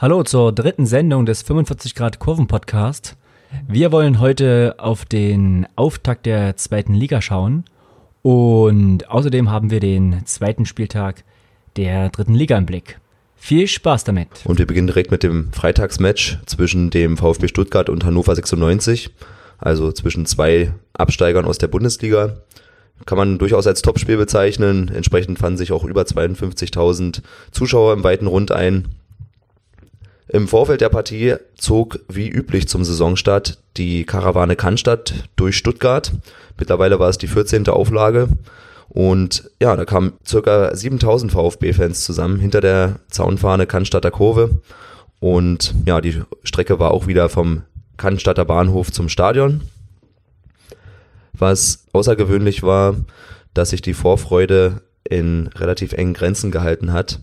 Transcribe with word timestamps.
Hallo 0.00 0.22
zur 0.22 0.50
dritten 0.54 0.86
Sendung 0.86 1.26
des 1.26 1.42
45 1.42 1.94
Grad 1.94 2.18
Kurven 2.18 2.46
Podcast. 2.46 3.18
Wir 3.68 3.92
wollen 3.92 4.18
heute 4.18 4.76
auf 4.78 5.04
den 5.04 5.66
Auftakt 5.76 6.24
der 6.24 6.56
zweiten 6.56 6.94
Liga 6.94 7.20
schauen 7.20 7.66
und 8.22 9.10
außerdem 9.10 9.50
haben 9.50 9.70
wir 9.70 9.78
den 9.78 10.24
zweiten 10.24 10.64
Spieltag 10.64 11.22
der 11.76 12.08
dritten 12.08 12.32
Liga 12.32 12.56
im 12.56 12.64
Blick. 12.64 12.98
Viel 13.36 13.66
Spaß 13.66 14.04
damit. 14.04 14.28
Und 14.44 14.58
wir 14.58 14.66
beginnen 14.66 14.86
direkt 14.86 15.10
mit 15.10 15.22
dem 15.22 15.52
Freitagsmatch 15.52 16.38
zwischen 16.46 16.88
dem 16.88 17.18
VfB 17.18 17.48
Stuttgart 17.48 17.90
und 17.90 18.02
Hannover 18.02 18.34
96, 18.34 19.10
also 19.58 19.92
zwischen 19.92 20.24
zwei 20.24 20.72
Absteigern 20.94 21.44
aus 21.44 21.58
der 21.58 21.68
Bundesliga. 21.68 22.38
Kann 23.04 23.18
man 23.18 23.38
durchaus 23.38 23.66
als 23.66 23.82
Topspiel 23.82 24.16
bezeichnen. 24.16 24.90
Entsprechend 24.94 25.38
fanden 25.38 25.58
sich 25.58 25.72
auch 25.72 25.84
über 25.84 26.04
52.000 26.04 27.20
Zuschauer 27.50 27.92
im 27.92 28.02
weiten 28.02 28.28
Rund 28.28 28.50
ein. 28.50 28.88
Im 30.32 30.46
Vorfeld 30.46 30.80
der 30.80 30.90
Partie 30.90 31.34
zog 31.56 31.98
wie 32.08 32.28
üblich 32.28 32.68
zum 32.68 32.84
Saisonstart 32.84 33.58
die 33.76 34.04
Karawane 34.04 34.54
Cannstatt 34.54 35.12
durch 35.34 35.56
Stuttgart. 35.56 36.12
Mittlerweile 36.56 37.00
war 37.00 37.08
es 37.08 37.18
die 37.18 37.26
14. 37.26 37.68
Auflage. 37.68 38.28
Und 38.88 39.50
ja, 39.60 39.74
da 39.74 39.84
kamen 39.84 40.12
circa 40.24 40.74
7000 40.74 41.32
VfB-Fans 41.32 42.04
zusammen 42.04 42.38
hinter 42.38 42.60
der 42.60 43.00
Zaunfahne 43.08 43.66
Cannstatter 43.66 44.12
Kurve. 44.12 44.60
Und 45.18 45.74
ja, 45.84 46.00
die 46.00 46.22
Strecke 46.44 46.78
war 46.78 46.92
auch 46.92 47.08
wieder 47.08 47.28
vom 47.28 47.62
Cannstatter 47.96 48.44
Bahnhof 48.44 48.92
zum 48.92 49.08
Stadion. 49.08 49.62
Was 51.32 51.86
außergewöhnlich 51.92 52.62
war, 52.62 52.94
dass 53.52 53.70
sich 53.70 53.82
die 53.82 53.94
Vorfreude 53.94 54.80
in 55.02 55.48
relativ 55.48 55.92
engen 55.92 56.14
Grenzen 56.14 56.52
gehalten 56.52 56.92
hat. 56.92 57.18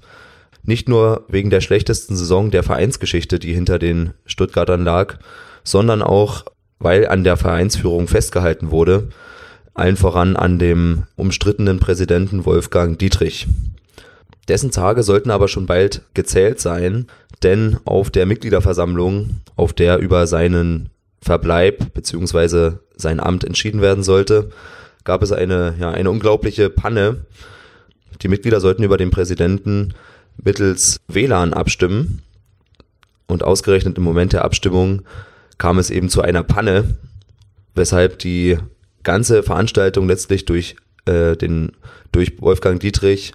Nicht 0.67 0.89
nur 0.89 1.23
wegen 1.29 1.49
der 1.49 1.61
schlechtesten 1.61 2.17
Saison 2.17 2.51
der 2.51 2.61
Vereinsgeschichte, 2.61 3.39
die 3.39 3.53
hinter 3.53 3.79
den 3.79 4.11
Stuttgartern 4.25 4.83
lag, 4.83 5.17
sondern 5.63 6.01
auch, 6.01 6.43
weil 6.77 7.07
an 7.07 7.23
der 7.23 7.37
Vereinsführung 7.37 8.09
festgehalten 8.09 8.69
wurde, 8.69 9.07
allen 9.73 9.95
voran 9.95 10.35
an 10.35 10.59
dem 10.59 11.03
umstrittenen 11.15 11.79
Präsidenten 11.79 12.45
Wolfgang 12.45 12.99
Dietrich. 12.99 13.47
Dessen 14.49 14.71
Tage 14.71 15.03
sollten 15.03 15.31
aber 15.31 15.47
schon 15.47 15.67
bald 15.67 16.01
gezählt 16.13 16.59
sein, 16.59 17.07
denn 17.43 17.77
auf 17.85 18.09
der 18.09 18.25
Mitgliederversammlung, 18.25 19.41
auf 19.55 19.71
der 19.71 19.99
über 19.99 20.27
seinen 20.27 20.89
Verbleib 21.21 21.93
bzw. 21.93 22.73
sein 22.97 23.21
Amt 23.21 23.45
entschieden 23.45 23.79
werden 23.79 24.03
sollte, 24.03 24.49
gab 25.05 25.23
es 25.23 25.31
eine, 25.31 25.75
ja, 25.79 25.91
eine 25.91 26.11
unglaubliche 26.11 26.69
Panne. 26.69 27.25
Die 28.21 28.27
Mitglieder 28.27 28.59
sollten 28.59 28.83
über 28.83 28.97
den 28.97 29.11
Präsidenten 29.11 29.93
mittels 30.43 30.99
WLAN 31.07 31.53
abstimmen. 31.53 32.21
Und 33.27 33.43
ausgerechnet 33.43 33.97
im 33.97 34.03
Moment 34.03 34.33
der 34.33 34.45
Abstimmung 34.45 35.01
kam 35.57 35.79
es 35.79 35.89
eben 35.89 36.09
zu 36.09 36.21
einer 36.21 36.43
Panne, 36.43 36.95
weshalb 37.75 38.19
die 38.19 38.57
ganze 39.03 39.43
Veranstaltung 39.43 40.07
letztlich 40.07 40.45
durch, 40.45 40.75
äh, 41.05 41.35
den, 41.35 41.73
durch 42.11 42.41
Wolfgang 42.41 42.79
Dietrich 42.79 43.33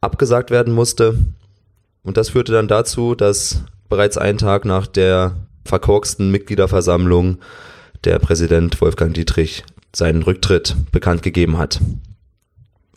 abgesagt 0.00 0.50
werden 0.50 0.74
musste. 0.74 1.18
Und 2.02 2.16
das 2.16 2.30
führte 2.30 2.52
dann 2.52 2.68
dazu, 2.68 3.14
dass 3.14 3.64
bereits 3.88 4.18
einen 4.18 4.38
Tag 4.38 4.64
nach 4.64 4.86
der 4.86 5.36
verkorksten 5.64 6.30
Mitgliederversammlung 6.30 7.38
der 8.04 8.18
Präsident 8.18 8.80
Wolfgang 8.80 9.14
Dietrich 9.14 9.64
seinen 9.94 10.22
Rücktritt 10.22 10.76
bekannt 10.92 11.22
gegeben 11.22 11.58
hat 11.58 11.80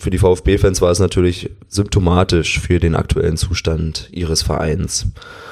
für 0.01 0.11
die 0.11 0.17
VfB-Fans 0.17 0.81
war 0.81 0.91
es 0.91 0.99
natürlich 0.99 1.51
symptomatisch 1.67 2.61
für 2.61 2.79
den 2.79 2.95
aktuellen 2.95 3.35
Zustand 3.35 4.07
ihres 4.13 4.41
Vereins. 4.41 5.07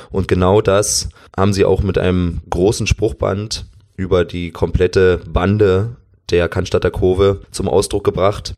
Und 0.09 0.30
genau 0.30 0.61
das 0.61 1.10
haben 1.36 1.52
sie 1.52 1.66
auch 1.66 1.83
mit 1.83 1.98
einem 1.98 2.39
großen 2.49 2.88
Spruchband 2.88 3.66
über 3.98 4.23
die 4.23 4.52
komplette 4.52 5.20
Bande 5.27 5.98
der 6.30 6.48
Cannstatter 6.48 6.92
Kurve 6.92 7.42
zum 7.52 7.67
Ausdruck 7.67 8.05
gebracht. 8.05 8.54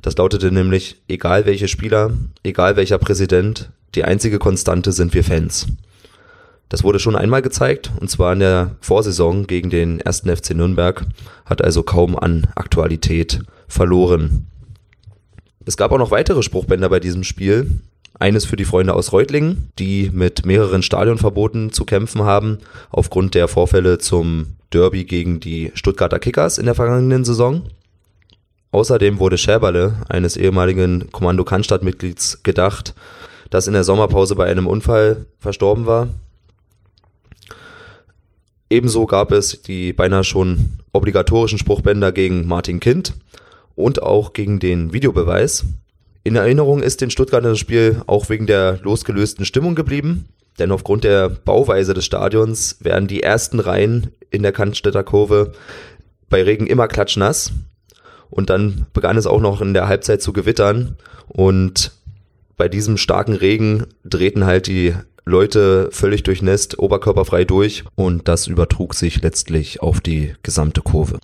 Das 0.00 0.16
lautete 0.16 0.52
nämlich, 0.52 1.02
egal 1.08 1.44
welche 1.44 1.66
Spieler, 1.66 2.12
egal 2.44 2.76
welcher 2.76 2.98
Präsident, 2.98 3.70
die 3.96 4.04
einzige 4.04 4.38
Konstante 4.38 4.92
sind 4.92 5.12
wir 5.12 5.24
Fans. 5.24 5.66
Das 6.68 6.84
wurde 6.84 7.00
schon 7.00 7.16
einmal 7.16 7.42
gezeigt, 7.42 7.90
und 8.00 8.08
zwar 8.08 8.32
in 8.32 8.38
der 8.38 8.76
Vorsaison 8.80 9.48
gegen 9.48 9.70
den 9.70 9.98
ersten 9.98 10.34
FC 10.34 10.54
Nürnberg, 10.54 11.04
hat 11.44 11.64
also 11.64 11.82
kaum 11.82 12.16
an 12.16 12.46
Aktualität 12.54 13.40
verloren. 13.66 14.46
Es 15.64 15.76
gab 15.76 15.92
auch 15.92 15.98
noch 15.98 16.10
weitere 16.10 16.42
Spruchbänder 16.42 16.88
bei 16.88 17.00
diesem 17.00 17.24
Spiel. 17.24 17.70
Eines 18.18 18.44
für 18.44 18.56
die 18.56 18.64
Freunde 18.64 18.94
aus 18.94 19.12
Reutlingen, 19.12 19.72
die 19.78 20.10
mit 20.12 20.44
mehreren 20.44 20.82
Stadionverboten 20.82 21.72
zu 21.72 21.84
kämpfen 21.84 22.22
haben, 22.22 22.58
aufgrund 22.90 23.34
der 23.34 23.48
Vorfälle 23.48 23.98
zum 23.98 24.56
Derby 24.72 25.04
gegen 25.04 25.40
die 25.40 25.72
Stuttgarter 25.74 26.18
Kickers 26.18 26.58
in 26.58 26.66
der 26.66 26.74
vergangenen 26.74 27.24
Saison. 27.24 27.62
Außerdem 28.70 29.18
wurde 29.18 29.38
Schäberle, 29.38 29.96
eines 30.08 30.36
ehemaligen 30.36 31.10
Kommando 31.10 31.44
Cannstatt-Mitglieds, 31.44 32.42
gedacht, 32.42 32.94
das 33.50 33.66
in 33.66 33.74
der 33.74 33.84
Sommerpause 33.84 34.34
bei 34.34 34.46
einem 34.46 34.66
Unfall 34.66 35.26
verstorben 35.38 35.86
war. 35.86 36.08
Ebenso 38.70 39.06
gab 39.06 39.32
es 39.32 39.60
die 39.62 39.92
beinahe 39.92 40.24
schon 40.24 40.78
obligatorischen 40.92 41.58
Spruchbänder 41.58 42.12
gegen 42.12 42.46
Martin 42.46 42.80
Kind, 42.80 43.14
und 43.74 44.02
auch 44.02 44.32
gegen 44.32 44.58
den 44.58 44.92
Videobeweis. 44.92 45.64
In 46.24 46.36
Erinnerung 46.36 46.82
ist 46.82 47.00
den 47.00 47.10
Stuttgarter 47.10 47.50
das 47.50 47.58
Spiel 47.58 48.02
auch 48.06 48.28
wegen 48.28 48.46
der 48.46 48.78
losgelösten 48.82 49.44
Stimmung 49.44 49.74
geblieben, 49.74 50.26
denn 50.58 50.70
aufgrund 50.70 51.04
der 51.04 51.28
Bauweise 51.28 51.94
des 51.94 52.04
Stadions 52.04 52.76
werden 52.80 53.08
die 53.08 53.22
ersten 53.22 53.58
Reihen 53.58 54.12
in 54.30 54.42
der 54.42 54.52
Cannstätter 54.52 55.02
Kurve 55.02 55.52
bei 56.28 56.42
Regen 56.42 56.66
immer 56.66 56.88
klatschnass. 56.88 57.52
Und 58.30 58.48
dann 58.48 58.86
begann 58.92 59.16
es 59.16 59.26
auch 59.26 59.40
noch 59.40 59.60
in 59.60 59.74
der 59.74 59.88
Halbzeit 59.88 60.22
zu 60.22 60.32
gewittern 60.32 60.96
und 61.28 61.92
bei 62.56 62.68
diesem 62.68 62.96
starken 62.96 63.34
Regen 63.34 63.86
drehten 64.04 64.44
halt 64.44 64.66
die 64.68 64.94
Leute 65.24 65.88
völlig 65.92 66.22
durchnässt, 66.22 66.78
oberkörperfrei 66.78 67.44
durch 67.44 67.84
und 67.94 68.28
das 68.28 68.46
übertrug 68.46 68.94
sich 68.94 69.22
letztlich 69.22 69.82
auf 69.82 70.00
die 70.00 70.34
gesamte 70.42 70.80
Kurve. 70.80 71.18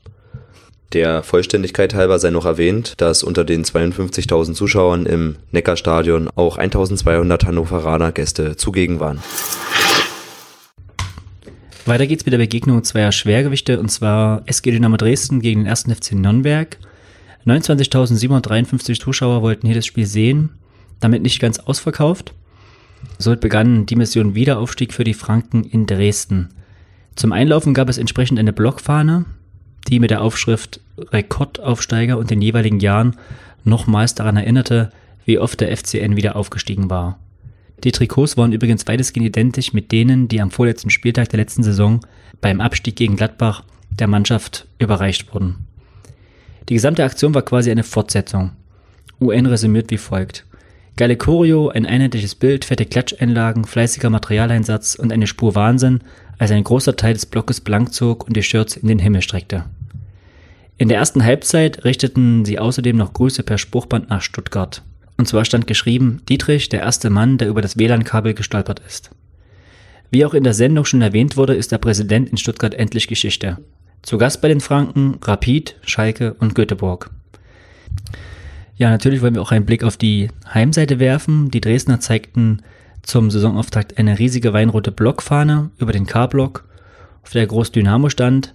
Der 0.94 1.22
Vollständigkeit 1.22 1.93
halber 1.93 2.19
sei 2.19 2.31
noch 2.31 2.47
erwähnt, 2.47 2.94
dass 2.97 3.22
unter 3.22 3.44
den 3.44 3.62
52.000 3.62 4.54
Zuschauern 4.54 5.04
im 5.04 5.37
Neckarstadion 5.53 6.31
auch 6.34 6.56
1.200 6.59 7.44
Hannoveraner 7.44 8.10
Gäste 8.10 8.56
zugegen 8.56 8.99
waren. 8.99 9.19
Weiter 11.84 12.06
geht's 12.06 12.25
mit 12.25 12.32
der 12.32 12.38
Begegnung 12.38 12.84
zweier 12.84 13.12
Schwergewichte 13.12 13.78
und 13.78 13.91
zwar 13.91 14.43
SG 14.47 14.71
Dynamo 14.71 14.97
Dresden 14.97 15.41
gegen 15.41 15.65
den 15.65 15.71
1. 15.71 15.84
FC 15.84 16.12
Nürnberg. 16.12 16.78
29.753 17.47 19.00
Zuschauer 19.00 19.43
wollten 19.43 19.66
hier 19.66 19.76
das 19.76 19.87
Spiel 19.87 20.06
sehen, 20.06 20.50
damit 21.00 21.22
nicht 21.22 21.41
ganz 21.41 21.59
ausverkauft. 21.59 22.32
Somit 23.19 23.41
begann 23.41 23.84
die 23.87 23.97
Mission 23.97 24.34
Wiederaufstieg 24.34 24.94
für 24.94 25.05
die 25.05 25.15
Franken 25.15 25.65
in 25.65 25.87
Dresden. 25.87 26.49
Zum 27.15 27.32
Einlaufen 27.32 27.75
gab 27.75 27.88
es 27.88 27.99
entsprechend 27.99 28.38
eine 28.38 28.53
Blockfahne, 28.53 29.25
die 29.88 30.00
mit 30.00 30.10
der 30.10 30.22
Aufschrift 30.22 30.81
Rekordaufsteiger 30.99 32.19
und 32.19 32.31
den 32.31 32.43
jeweiligen 32.43 32.81
Jahren 32.81 33.16
nochmals 33.65 34.15
daran 34.15 34.37
erinnerte, 34.37 34.91
wie 35.25 35.38
oft 35.38 35.60
der 35.60 35.76
FCN 35.76 36.16
wieder 36.16 36.37
aufgestiegen 36.37 36.91
war. 36.91 37.19
Die 37.84 37.93
Trikots 37.93 38.37
waren 38.37 38.53
übrigens 38.53 38.87
weitestgehend 38.88 39.28
identisch 39.28 39.72
mit 39.72 39.93
denen, 39.93 40.28
die 40.28 40.41
am 40.41 40.50
vorletzten 40.50 40.91
Spieltag 40.91 41.28
der 41.28 41.38
letzten 41.38 41.62
Saison 41.62 42.00
beim 42.41 42.60
Abstieg 42.60 42.97
gegen 42.97 43.16
Gladbach 43.16 43.62
der 43.91 44.09
Mannschaft 44.09 44.66
überreicht 44.78 45.32
wurden. 45.32 45.66
Die 46.69 46.75
gesamte 46.75 47.05
Aktion 47.05 47.34
war 47.34 47.43
quasi 47.43 47.70
eine 47.70 47.84
Fortsetzung. 47.84 48.50
UN 49.20 49.46
resümiert 49.46 49.90
wie 49.90 49.99
folgt. 49.99 50.44
Geile 50.96 51.17
Choreo, 51.17 51.69
ein 51.69 51.87
einheitliches 51.87 52.35
Bild, 52.35 52.64
fette 52.64 52.85
Klatscheinlagen, 52.85 53.64
fleißiger 53.64 54.11
Materialeinsatz 54.11 54.96
und 54.96 55.12
eine 55.12 55.29
Spur 55.29 55.55
Wahnsinn, 55.55 56.00
als 56.38 56.50
ein 56.50 56.64
großer 56.64 56.96
Teil 56.96 57.14
des 57.14 57.26
Blockes 57.26 57.61
blank 57.61 57.93
zog 57.94 58.26
und 58.26 58.37
die 58.37 58.43
Shirts 58.43 58.76
in 58.76 58.88
den 58.88 58.99
Himmel 58.99 59.23
streckte. 59.23 59.64
In 60.80 60.88
der 60.88 60.98
ersten 60.98 61.25
Halbzeit 61.25 61.84
richteten 61.84 62.44
sie 62.44 62.60
außerdem 62.60 62.96
noch 62.96 63.12
Grüße 63.12 63.42
per 63.42 63.58
Spruchband 63.58 64.10
nach 64.10 64.22
Stuttgart. 64.22 64.82
Und 65.16 65.26
zwar 65.26 65.44
stand 65.44 65.66
geschrieben, 65.66 66.22
Dietrich, 66.28 66.69
der 66.69 66.80
erste 66.80 67.10
Mann, 67.10 67.36
der 67.36 67.48
über 67.48 67.60
das 67.60 67.76
WLAN-Kabel 67.76 68.34
gestolpert 68.34 68.80
ist. 68.86 69.10
Wie 70.12 70.25
auch 70.25 70.34
in 70.34 70.44
der 70.44 70.54
Sendung 70.54 70.84
schon 70.84 71.02
erwähnt 71.02 71.36
wurde, 71.36 71.54
ist 71.54 71.72
der 71.72 71.78
Präsident 71.78 72.30
in 72.30 72.36
Stuttgart 72.36 72.75
endlich 72.75 73.08
Geschichte. 73.08 73.58
Zu 74.02 74.19
Gast 74.19 74.40
bei 74.40 74.46
den 74.46 74.60
Franken 74.60 75.19
Rapid, 75.20 75.75
Schalke 75.82 76.34
und 76.34 76.54
Göteborg. 76.54 77.10
Ja, 78.76 78.88
natürlich 78.88 79.20
wollen 79.20 79.34
wir 79.34 79.42
auch 79.42 79.50
einen 79.50 79.66
Blick 79.66 79.82
auf 79.82 79.96
die 79.96 80.28
Heimseite 80.54 81.00
werfen. 81.00 81.50
Die 81.50 81.60
Dresdner 81.60 81.98
zeigten 81.98 82.62
zum 83.02 83.32
Saisonauftakt 83.32 83.98
eine 83.98 84.20
riesige 84.20 84.52
weinrote 84.52 84.92
Blockfahne 84.92 85.70
über 85.78 85.90
den 85.90 86.06
K-Block, 86.06 86.64
auf 87.25 87.32
der 87.32 87.46
groß 87.48 87.72
Dynamo 87.72 88.08
stand 88.08 88.54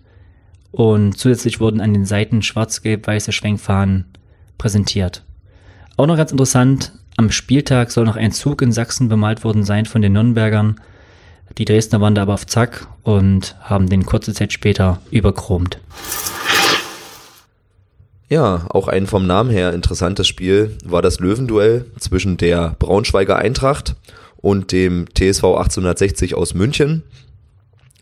und 0.73 1.19
zusätzlich 1.19 1.59
wurden 1.59 1.81
an 1.81 1.93
den 1.93 2.03
Seiten 2.03 2.41
schwarz-gelb-weiße 2.41 3.31
Schwenkfahnen 3.31 4.05
präsentiert. 4.57 5.23
Auch 5.97 6.07
noch 6.07 6.17
ganz 6.17 6.31
interessant, 6.31 6.93
am 7.15 7.29
Spieltag 7.29 7.91
soll 7.91 8.05
noch 8.05 8.15
ein 8.15 8.31
Zug 8.31 8.63
in 8.63 8.71
Sachsen 8.71 9.07
bemalt 9.07 9.43
worden 9.43 9.63
sein 9.63 9.85
von 9.85 10.01
den 10.01 10.13
Nürnbergern. 10.13 10.81
Die 11.59 11.65
Dresdner 11.65 12.01
waren 12.01 12.15
da 12.15 12.23
aber 12.23 12.33
auf 12.33 12.47
Zack 12.47 12.87
und 13.03 13.55
haben 13.61 13.87
den 13.87 14.03
kurze 14.03 14.33
Zeit 14.33 14.51
später 14.51 14.99
überchromt. 15.11 15.77
Ja, 18.27 18.65
auch 18.69 18.87
ein 18.87 19.05
vom 19.05 19.27
Namen 19.27 19.51
her 19.51 19.73
interessantes 19.73 20.27
Spiel 20.27 20.75
war 20.83 21.03
das 21.03 21.19
Löwenduell 21.19 21.85
zwischen 21.99 22.37
der 22.37 22.75
Braunschweiger 22.79 23.35
Eintracht 23.35 23.95
und 24.37 24.71
dem 24.71 25.05
TSV 25.13 25.43
1860 25.43 26.33
aus 26.33 26.55
München. 26.55 27.03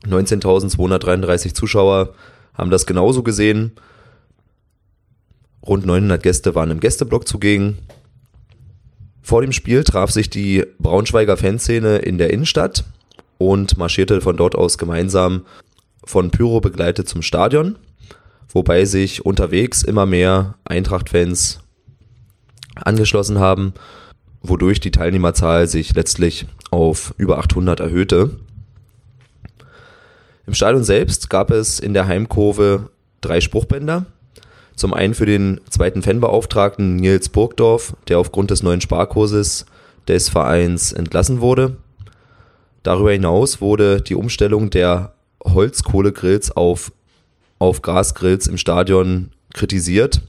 19.233 0.07 1.53
Zuschauer 1.53 2.13
haben 2.53 2.71
das 2.71 2.86
genauso 2.86 3.24
gesehen. 3.24 3.74
Rund 5.65 5.86
900 5.86 6.21
Gäste 6.21 6.56
waren 6.56 6.71
im 6.71 6.80
Gästeblock 6.80 7.27
zugegen. 7.27 7.77
Vor 9.21 9.42
dem 9.42 9.51
Spiel 9.51 9.83
traf 9.83 10.12
sich 10.12 10.30
die 10.30 10.65
Braunschweiger 10.80 11.38
Fanszene 11.38 11.98
in 11.98 12.18
der 12.18 12.31
Innenstadt 12.31 12.86
und 13.38 13.77
marschierte 13.77 14.21
von 14.21 14.38
dort 14.38 14.56
aus 14.56 14.77
gemeinsam 14.77 15.45
von 16.03 16.31
Pyro 16.31 16.62
begleitet 16.62 17.07
zum 17.07 17.21
Stadion 17.21 17.77
wobei 18.54 18.86
sich 18.86 19.25
unterwegs 19.25 19.83
immer 19.83 20.06
mehr 20.06 20.56
Eintracht-Fans 20.65 21.59
angeschlossen 22.75 23.39
haben, 23.39 23.74
wodurch 24.42 24.80
die 24.80 24.92
Teilnehmerzahl 24.92 25.68
sich 25.68 25.94
letztlich 25.94 26.47
auf 26.69 27.13
über 27.18 27.38
800 27.38 27.80
erhöhte. 27.80 28.39
Im 30.48 30.54
Stadion 30.54 30.84
selbst 30.84 31.30
gab 31.30 31.52
es 31.52 31.80
in 31.80 31.94
der 31.94 32.08
Heimkurve 32.08 32.90
drei 33.22 33.42
Spruchbänder. 33.42 34.06
Zum 34.76 34.94
einen 34.94 35.14
für 35.14 35.26
den 35.26 35.62
zweiten 35.70 36.02
Fanbeauftragten 36.02 36.96
Nils 36.96 37.30
Burgdorf, 37.30 37.96
der 38.08 38.20
aufgrund 38.20 38.52
des 38.52 38.64
neuen 38.64 38.82
Sparkurses 38.82 39.66
des 40.08 40.30
Vereins 40.30 40.92
entlassen 40.92 41.42
wurde. 41.42 41.78
Darüber 42.84 43.12
hinaus 43.12 43.62
wurde 43.62 44.02
die 44.02 44.16
Umstellung 44.16 44.72
der 44.72 45.14
Holzkohlegrills 45.44 46.56
auf 46.56 46.92
auf 47.62 47.84
Gasgrills 47.84 48.48
im 48.48 48.58
Stadion 48.58 49.30
kritisiert. 49.54 50.22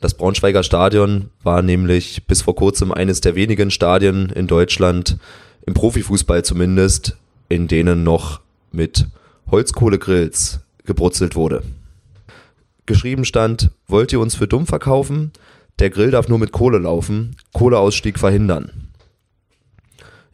Das 0.00 0.14
Braunschweiger 0.14 0.64
Stadion 0.64 1.30
war 1.44 1.62
nämlich 1.62 2.26
bis 2.26 2.42
vor 2.42 2.56
kurzem 2.56 2.90
eines 2.90 3.20
der 3.20 3.36
wenigen 3.36 3.70
Stadien 3.70 4.30
in 4.30 4.48
Deutschland, 4.48 5.16
im 5.64 5.74
Profifußball 5.74 6.44
zumindest, 6.44 7.16
in 7.48 7.68
denen 7.68 8.02
noch 8.02 8.40
mit 8.72 9.06
Holzkohlegrills 9.50 10.60
gebrutzelt 10.84 11.36
wurde. 11.36 11.62
Geschrieben 12.86 13.24
stand, 13.24 13.70
wollt 13.88 14.12
ihr 14.12 14.20
uns 14.20 14.36
für 14.36 14.46
dumm 14.46 14.66
verkaufen? 14.66 15.32
Der 15.78 15.90
Grill 15.90 16.10
darf 16.10 16.28
nur 16.28 16.38
mit 16.38 16.52
Kohle 16.52 16.78
laufen, 16.78 17.36
Kohleausstieg 17.52 18.18
verhindern. 18.18 18.70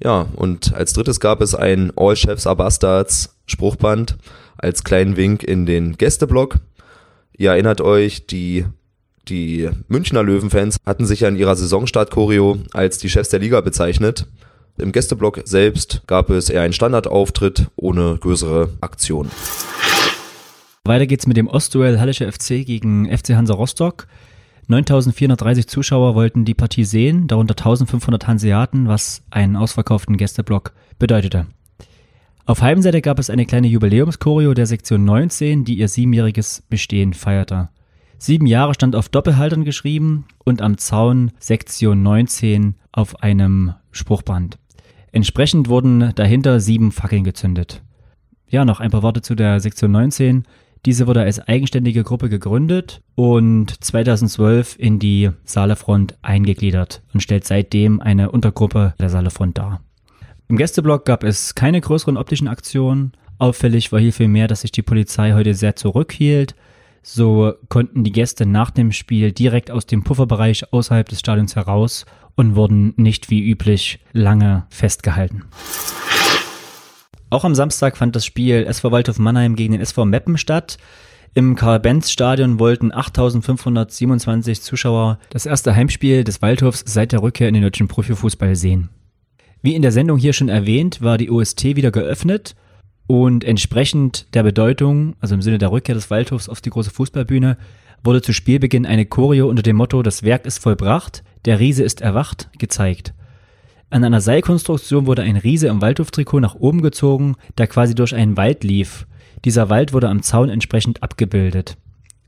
Ja, 0.02 0.26
und 0.36 0.74
als 0.74 0.92
drittes 0.92 1.20
gab 1.20 1.40
es 1.40 1.54
ein 1.54 1.92
All 1.96 2.16
Chefs 2.16 2.46
are 2.46 2.56
Bastards 2.56 3.36
Spruchband, 3.46 4.16
als 4.56 4.84
kleinen 4.84 5.16
Wink 5.16 5.42
in 5.42 5.66
den 5.66 5.96
Gästeblock. 5.96 6.58
Ihr 7.36 7.50
erinnert 7.50 7.80
euch, 7.80 8.26
die, 8.26 8.66
die 9.28 9.70
Münchner 9.88 10.22
Löwenfans 10.22 10.76
hatten 10.86 11.06
sich 11.06 11.20
ja 11.20 11.28
in 11.28 11.36
ihrer 11.36 11.56
Saisonstart-Choreo 11.56 12.58
als 12.72 12.98
die 12.98 13.10
Chefs 13.10 13.30
der 13.30 13.40
Liga 13.40 13.60
bezeichnet. 13.60 14.26
Im 14.82 14.92
Gästeblock 14.92 15.42
selbst 15.44 16.02
gab 16.06 16.28
es 16.30 16.50
eher 16.50 16.62
einen 16.62 16.72
Standardauftritt 16.72 17.68
ohne 17.76 18.18
größere 18.18 18.68
Aktion. 18.80 19.30
Weiter 20.84 21.06
geht's 21.06 21.28
mit 21.28 21.36
dem 21.36 21.46
Ostduell 21.46 22.00
Hallische 22.00 22.30
FC 22.30 22.66
gegen 22.66 23.06
FC 23.06 23.30
Hansa 23.30 23.54
Rostock. 23.54 24.08
9430 24.66 25.68
Zuschauer 25.68 26.14
wollten 26.14 26.44
die 26.44 26.54
Partie 26.54 26.84
sehen, 26.84 27.28
darunter 27.28 27.52
1500 27.52 28.26
Hanseaten, 28.26 28.88
was 28.88 29.22
einen 29.30 29.56
ausverkauften 29.56 30.16
Gästeblock 30.16 30.72
bedeutete. 30.98 31.46
Auf 32.44 32.60
Heimseite 32.60 33.00
gab 33.02 33.20
es 33.20 33.30
eine 33.30 33.46
kleine 33.46 33.68
Jubiläumschoreo 33.68 34.54
der 34.54 34.66
Sektion 34.66 35.04
19, 35.04 35.64
die 35.64 35.78
ihr 35.78 35.88
siebenjähriges 35.88 36.64
Bestehen 36.68 37.14
feierte. 37.14 37.68
Sieben 38.18 38.46
Jahre 38.46 38.74
stand 38.74 38.96
auf 38.96 39.08
Doppelhaltern 39.08 39.64
geschrieben 39.64 40.26
und 40.44 40.62
am 40.62 40.78
Zaun 40.78 41.30
Sektion 41.38 42.02
19 42.02 42.74
auf 42.90 43.22
einem 43.22 43.74
Spruchband. 43.92 44.58
Entsprechend 45.12 45.68
wurden 45.68 46.12
dahinter 46.14 46.58
sieben 46.58 46.90
Fackeln 46.90 47.22
gezündet. 47.22 47.82
Ja, 48.48 48.64
noch 48.64 48.80
ein 48.80 48.90
paar 48.90 49.02
Worte 49.02 49.22
zu 49.22 49.34
der 49.34 49.60
Sektion 49.60 49.92
19. 49.92 50.44
Diese 50.84 51.06
wurde 51.06 51.20
als 51.20 51.38
eigenständige 51.38 52.02
Gruppe 52.02 52.28
gegründet 52.28 53.02
und 53.14 53.84
2012 53.84 54.76
in 54.78 54.98
die 54.98 55.30
Saalefront 55.44 56.16
eingegliedert 56.22 57.02
und 57.14 57.20
stellt 57.20 57.44
seitdem 57.44 58.00
eine 58.00 58.32
Untergruppe 58.32 58.94
der 58.98 59.10
Saalefront 59.10 59.58
dar. 59.58 59.80
Im 60.48 60.56
Gästeblock 60.56 61.04
gab 61.04 61.24
es 61.24 61.54
keine 61.54 61.80
größeren 61.80 62.16
optischen 62.16 62.48
Aktionen. 62.48 63.12
Auffällig 63.38 63.92
war 63.92 64.00
hier 64.00 64.12
vielmehr, 64.12 64.48
dass 64.48 64.62
sich 64.62 64.72
die 64.72 64.82
Polizei 64.82 65.32
heute 65.32 65.54
sehr 65.54 65.76
zurückhielt. 65.76 66.56
So 67.02 67.54
konnten 67.68 68.04
die 68.04 68.12
Gäste 68.12 68.46
nach 68.46 68.70
dem 68.70 68.92
Spiel 68.92 69.32
direkt 69.32 69.70
aus 69.70 69.86
dem 69.86 70.04
Pufferbereich 70.04 70.72
außerhalb 70.72 71.08
des 71.08 71.20
Stadions 71.20 71.56
heraus 71.56 72.06
und 72.36 72.56
wurden 72.56 72.94
nicht 72.96 73.30
wie 73.30 73.42
üblich 73.42 74.00
lange 74.12 74.66
festgehalten. 74.70 75.44
Auch 77.30 77.44
am 77.44 77.54
Samstag 77.54 77.96
fand 77.96 78.14
das 78.14 78.26
Spiel 78.26 78.64
SV 78.64 78.90
Waldhof 78.90 79.18
Mannheim 79.18 79.56
gegen 79.56 79.72
den 79.72 79.80
SV 79.80 80.04
Meppen 80.04 80.36
statt. 80.36 80.76
Im 81.34 81.54
Karl-Benz-Stadion 81.54 82.58
wollten 82.58 82.92
8527 82.92 84.60
Zuschauer 84.60 85.18
das 85.30 85.46
erste 85.46 85.74
Heimspiel 85.74 86.24
des 86.24 86.42
Waldhofs 86.42 86.84
seit 86.86 87.12
der 87.12 87.22
Rückkehr 87.22 87.48
in 87.48 87.54
den 87.54 87.62
deutschen 87.62 87.88
Profifußball 87.88 88.54
sehen. 88.54 88.90
Wie 89.62 89.74
in 89.74 89.80
der 89.80 89.92
Sendung 89.92 90.18
hier 90.18 90.34
schon 90.34 90.50
erwähnt, 90.50 91.00
war 91.00 91.16
die 91.16 91.30
OST 91.30 91.64
wieder 91.64 91.90
geöffnet 91.90 92.54
und 93.06 93.44
entsprechend 93.44 94.26
der 94.34 94.42
Bedeutung, 94.42 95.16
also 95.20 95.34
im 95.34 95.40
Sinne 95.40 95.58
der 95.58 95.72
Rückkehr 95.72 95.94
des 95.94 96.10
Waldhofs 96.10 96.50
auf 96.50 96.60
die 96.60 96.70
große 96.70 96.90
Fußballbühne, 96.90 97.56
wurde 98.04 98.20
zu 98.20 98.34
Spielbeginn 98.34 98.84
eine 98.84 99.06
Choreo 99.06 99.48
unter 99.48 99.62
dem 99.62 99.76
Motto 99.76 100.02
Das 100.02 100.22
Werk 100.22 100.44
ist 100.44 100.58
vollbracht, 100.58 101.22
der 101.44 101.60
Riese 101.60 101.82
ist 101.82 102.00
erwacht 102.00 102.50
gezeigt. 102.58 103.14
An 103.90 104.04
einer 104.04 104.20
Seilkonstruktion 104.20 105.06
wurde 105.06 105.22
ein 105.22 105.36
Riese 105.36 105.68
im 105.68 105.82
Waldhoftrikot 105.82 106.40
nach 106.40 106.54
oben 106.54 106.80
gezogen, 106.80 107.36
der 107.58 107.66
quasi 107.66 107.94
durch 107.94 108.14
einen 108.14 108.36
Wald 108.36 108.64
lief. 108.64 109.06
Dieser 109.44 109.68
Wald 109.68 109.92
wurde 109.92 110.08
am 110.08 110.22
Zaun 110.22 110.48
entsprechend 110.48 111.02
abgebildet. 111.02 111.76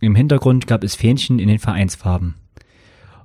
Im 0.01 0.15
Hintergrund 0.15 0.67
gab 0.67 0.85
es 0.85 0.95
Fähnchen 0.95 1.39
in 1.39 1.49
den 1.49 1.59
Vereinsfarben. 1.59 2.35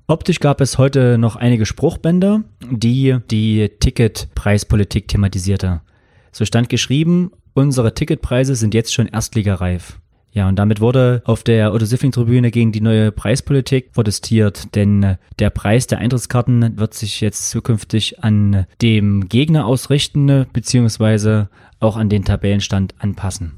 Optisch 0.07 0.39
gab 0.39 0.61
es 0.61 0.77
heute 0.77 1.17
noch 1.17 1.35
einige 1.35 1.65
Spruchbänder, 1.65 2.43
die 2.71 3.17
die 3.29 3.69
Ticketpreispolitik 3.79 5.07
thematisierte. 5.07 5.81
So 6.31 6.45
stand 6.45 6.69
geschrieben, 6.69 7.31
unsere 7.53 7.93
Ticketpreise 7.93 8.55
sind 8.55 8.73
jetzt 8.73 8.93
schon 8.93 9.07
erstligareif. 9.07 9.99
Ja, 10.31 10.47
und 10.47 10.57
damit 10.57 10.79
wurde 10.79 11.21
auf 11.25 11.43
der 11.43 11.73
Otto-Siffling-Tribüne 11.73 12.51
gegen 12.51 12.71
die 12.71 12.81
neue 12.81 13.11
Preispolitik 13.11 13.93
protestiert, 13.93 14.75
denn 14.75 15.17
der 15.39 15.49
Preis 15.49 15.87
der 15.87 15.97
Eintrittskarten 15.97 16.77
wird 16.77 16.93
sich 16.93 17.19
jetzt 17.19 17.49
zukünftig 17.49 18.23
an 18.23 18.65
dem 18.81 19.27
Gegner 19.27 19.65
ausrichten, 19.65 20.45
beziehungsweise 20.53 21.49
auch 21.79 21.97
an 21.97 22.09
den 22.09 22.25
Tabellenstand 22.25 22.93
anpassen. 22.99 23.53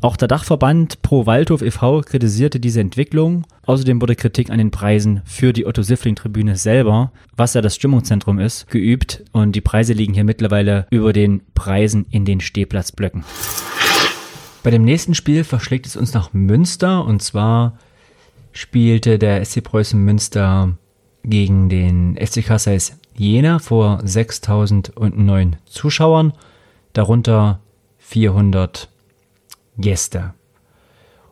Auch 0.00 0.16
der 0.16 0.28
Dachverband 0.28 1.02
Pro 1.02 1.26
Waldhof 1.26 1.60
e.V. 1.60 2.02
kritisierte 2.02 2.60
diese 2.60 2.80
Entwicklung. 2.80 3.44
Außerdem 3.66 4.00
wurde 4.00 4.14
Kritik 4.14 4.48
an 4.48 4.58
den 4.58 4.70
Preisen 4.70 5.22
für 5.24 5.52
die 5.52 5.66
Otto-Siffling-Tribüne 5.66 6.56
selber, 6.56 7.10
was 7.36 7.54
ja 7.54 7.62
das 7.62 7.74
Stimmungszentrum 7.74 8.38
ist, 8.38 8.68
geübt 8.68 9.24
und 9.32 9.56
die 9.56 9.60
Preise 9.60 9.94
liegen 9.94 10.14
hier 10.14 10.24
mittlerweile 10.24 10.86
über 10.90 11.12
den 11.12 11.42
Preisen 11.54 12.06
in 12.10 12.24
den 12.24 12.40
Stehplatzblöcken. 12.40 13.24
Bei 14.68 14.72
dem 14.72 14.84
nächsten 14.84 15.14
Spiel 15.14 15.44
verschlägt 15.44 15.86
es 15.86 15.96
uns 15.96 16.12
nach 16.12 16.34
Münster 16.34 17.02
und 17.06 17.22
zwar 17.22 17.78
spielte 18.52 19.18
der 19.18 19.42
SC 19.42 19.62
Preußen 19.62 19.98
Münster 19.98 20.76
gegen 21.24 21.70
den 21.70 22.18
SC 22.22 22.44
Kassais 22.44 22.98
Jena 23.16 23.60
vor 23.60 24.00
6009 24.04 25.56
Zuschauern, 25.64 26.34
darunter 26.92 27.60
400 27.96 28.90
Gäste. 29.78 30.34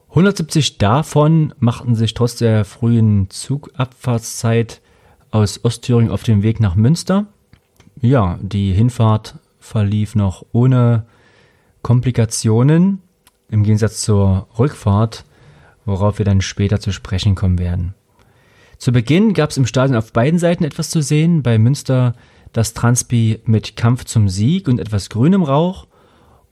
170 0.08 0.78
davon 0.78 1.52
machten 1.58 1.94
sich 1.94 2.14
trotz 2.14 2.36
der 2.36 2.64
frühen 2.64 3.28
Zugabfahrtszeit 3.28 4.80
aus 5.30 5.62
Ostthüringen 5.62 6.10
auf 6.10 6.22
den 6.22 6.42
Weg 6.42 6.58
nach 6.58 6.74
Münster. 6.74 7.26
Ja, 8.00 8.38
die 8.40 8.72
Hinfahrt 8.72 9.34
verlief 9.60 10.14
noch 10.14 10.46
ohne 10.52 11.04
Komplikationen, 11.82 13.02
im 13.48 13.62
Gegensatz 13.62 14.00
zur 14.02 14.48
Rückfahrt, 14.58 15.24
worauf 15.84 16.18
wir 16.18 16.24
dann 16.24 16.40
später 16.40 16.80
zu 16.80 16.92
sprechen 16.92 17.34
kommen 17.34 17.58
werden. 17.58 17.94
Zu 18.78 18.92
Beginn 18.92 19.32
gab 19.32 19.50
es 19.50 19.56
im 19.56 19.66
Stadion 19.66 19.96
auf 19.96 20.12
beiden 20.12 20.38
Seiten 20.38 20.64
etwas 20.64 20.90
zu 20.90 21.00
sehen. 21.00 21.42
Bei 21.42 21.58
Münster 21.58 22.14
das 22.52 22.74
Transpi 22.74 23.40
mit 23.44 23.76
Kampf 23.76 24.04
zum 24.04 24.28
Sieg 24.28 24.68
und 24.68 24.80
etwas 24.80 25.08
grünem 25.10 25.42
Rauch 25.42 25.86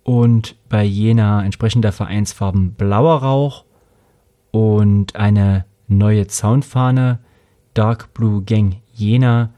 und 0.02 0.56
bei 0.68 0.84
Jena 0.84 1.44
entsprechend 1.44 1.84
der 1.84 1.92
Vereinsfarben 1.92 2.74
blauer 2.74 3.22
Rauch 3.22 3.64
und 4.50 5.16
eine 5.16 5.64
neue 5.88 6.26
Zaunfahne 6.26 7.20
Dark 7.74 8.14
Blue 8.14 8.42
Gang 8.42 8.76
Jena, 8.92 9.52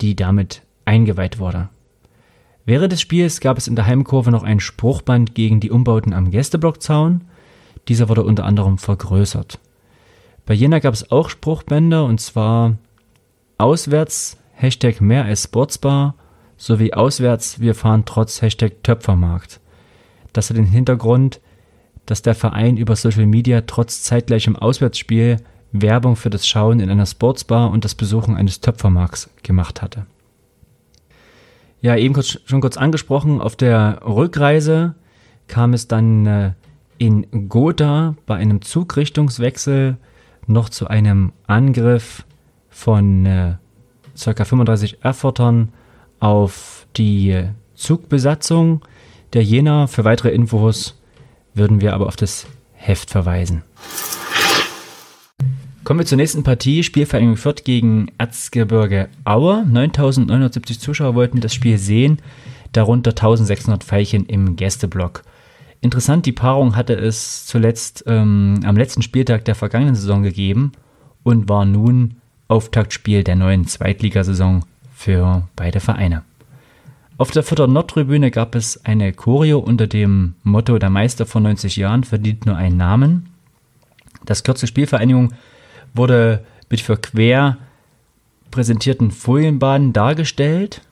die 0.00 0.14
damit 0.14 0.62
eingeweiht 0.84 1.38
wurde. 1.38 1.68
Während 2.66 2.92
des 2.92 3.00
Spiels 3.00 3.40
gab 3.40 3.56
es 3.56 3.68
in 3.68 3.76
der 3.76 3.86
Heimkurve 3.86 4.32
noch 4.32 4.42
ein 4.42 4.58
Spruchband 4.58 5.36
gegen 5.36 5.60
die 5.60 5.70
Umbauten 5.70 6.12
am 6.12 6.32
Gästeblockzaun. 6.32 7.22
Dieser 7.86 8.08
wurde 8.08 8.24
unter 8.24 8.44
anderem 8.44 8.76
vergrößert. 8.76 9.60
Bei 10.44 10.52
Jena 10.52 10.80
gab 10.80 10.92
es 10.92 11.12
auch 11.12 11.30
Spruchbänder 11.30 12.04
und 12.04 12.20
zwar 12.20 12.76
auswärts 13.56 14.36
Hashtag 14.52 15.00
mehr 15.00 15.24
als 15.24 15.44
Sportsbar 15.44 16.16
sowie 16.56 16.92
auswärts 16.92 17.60
wir 17.60 17.74
fahren 17.74 18.04
trotz 18.04 18.42
Hashtag 18.42 18.82
Töpfermarkt. 18.82 19.60
Das 20.32 20.50
hat 20.50 20.56
den 20.56 20.66
Hintergrund, 20.66 21.40
dass 22.04 22.22
der 22.22 22.34
Verein 22.34 22.76
über 22.76 22.96
Social 22.96 23.26
Media 23.26 23.60
trotz 23.60 24.02
zeitgleichem 24.02 24.56
Auswärtsspiel 24.56 25.36
Werbung 25.70 26.16
für 26.16 26.30
das 26.30 26.46
Schauen 26.48 26.80
in 26.80 26.90
einer 26.90 27.06
Sportsbar 27.06 27.70
und 27.70 27.84
das 27.84 27.94
Besuchen 27.94 28.34
eines 28.34 28.60
Töpfermarkts 28.60 29.30
gemacht 29.42 29.82
hatte. 29.82 30.06
Ja, 31.80 31.96
eben 31.96 32.14
kurz, 32.14 32.38
schon 32.44 32.60
kurz 32.60 32.76
angesprochen, 32.76 33.40
auf 33.40 33.56
der 33.56 34.00
Rückreise 34.04 34.94
kam 35.48 35.72
es 35.72 35.88
dann 35.88 36.26
äh, 36.26 36.52
in 36.98 37.48
Gotha 37.48 38.16
bei 38.26 38.36
einem 38.36 38.62
Zugrichtungswechsel 38.62 39.96
noch 40.46 40.68
zu 40.68 40.88
einem 40.88 41.32
Angriff 41.46 42.24
von 42.70 43.26
äh, 43.26 43.54
ca. 44.18 44.44
35 44.44 44.98
Erfurtern 45.02 45.72
auf 46.20 46.86
die 46.96 47.44
Zugbesatzung 47.74 48.82
der 49.32 49.44
Jena. 49.44 49.86
Für 49.86 50.04
weitere 50.04 50.30
Infos 50.30 51.00
würden 51.54 51.80
wir 51.80 51.94
aber 51.94 52.06
auf 52.06 52.16
das 52.16 52.46
Heft 52.74 53.10
verweisen. 53.10 53.62
Kommen 55.86 56.00
wir 56.00 56.06
zur 56.06 56.16
nächsten 56.16 56.42
Partie. 56.42 56.82
Spielvereinigung 56.82 57.36
Fürth 57.36 57.62
gegen 57.62 58.08
Erzgebirge 58.18 59.08
Aue. 59.22 59.64
9970 59.64 60.80
Zuschauer 60.80 61.14
wollten 61.14 61.40
das 61.40 61.54
Spiel 61.54 61.78
sehen, 61.78 62.18
darunter 62.72 63.10
1600 63.10 63.84
Pfeilchen 63.84 64.26
im 64.26 64.56
Gästeblock. 64.56 65.22
Interessant, 65.80 66.26
die 66.26 66.32
Paarung 66.32 66.74
hatte 66.74 66.94
es 66.94 67.46
zuletzt 67.46 68.02
ähm, 68.08 68.62
am 68.64 68.76
letzten 68.76 69.02
Spieltag 69.02 69.44
der 69.44 69.54
vergangenen 69.54 69.94
Saison 69.94 70.24
gegeben 70.24 70.72
und 71.22 71.48
war 71.48 71.64
nun 71.64 72.16
Auftaktspiel 72.48 73.22
der 73.22 73.36
neuen 73.36 73.68
Zweitligasaison 73.68 74.64
für 74.92 75.46
beide 75.54 75.78
Vereine. 75.78 76.24
Auf 77.16 77.30
der 77.30 77.44
Fürther 77.44 77.68
Nordtribüne 77.68 78.32
gab 78.32 78.56
es 78.56 78.84
eine 78.84 79.12
Choreo 79.12 79.60
unter 79.60 79.86
dem 79.86 80.34
Motto 80.42 80.80
Der 80.80 80.90
Meister 80.90 81.26
vor 81.26 81.42
90 81.42 81.76
Jahren 81.76 82.02
verdient 82.02 82.44
nur 82.44 82.56
einen 82.56 82.76
Namen. 82.76 83.28
Das 84.24 84.42
Kürze 84.42 84.66
Spielvereinigung 84.66 85.32
wurde 85.96 86.44
mit 86.68 86.80
für 86.80 86.96
quer 86.96 87.58
präsentierten 88.50 89.10
Folienbahnen 89.10 89.92
dargestellt. 89.92 90.82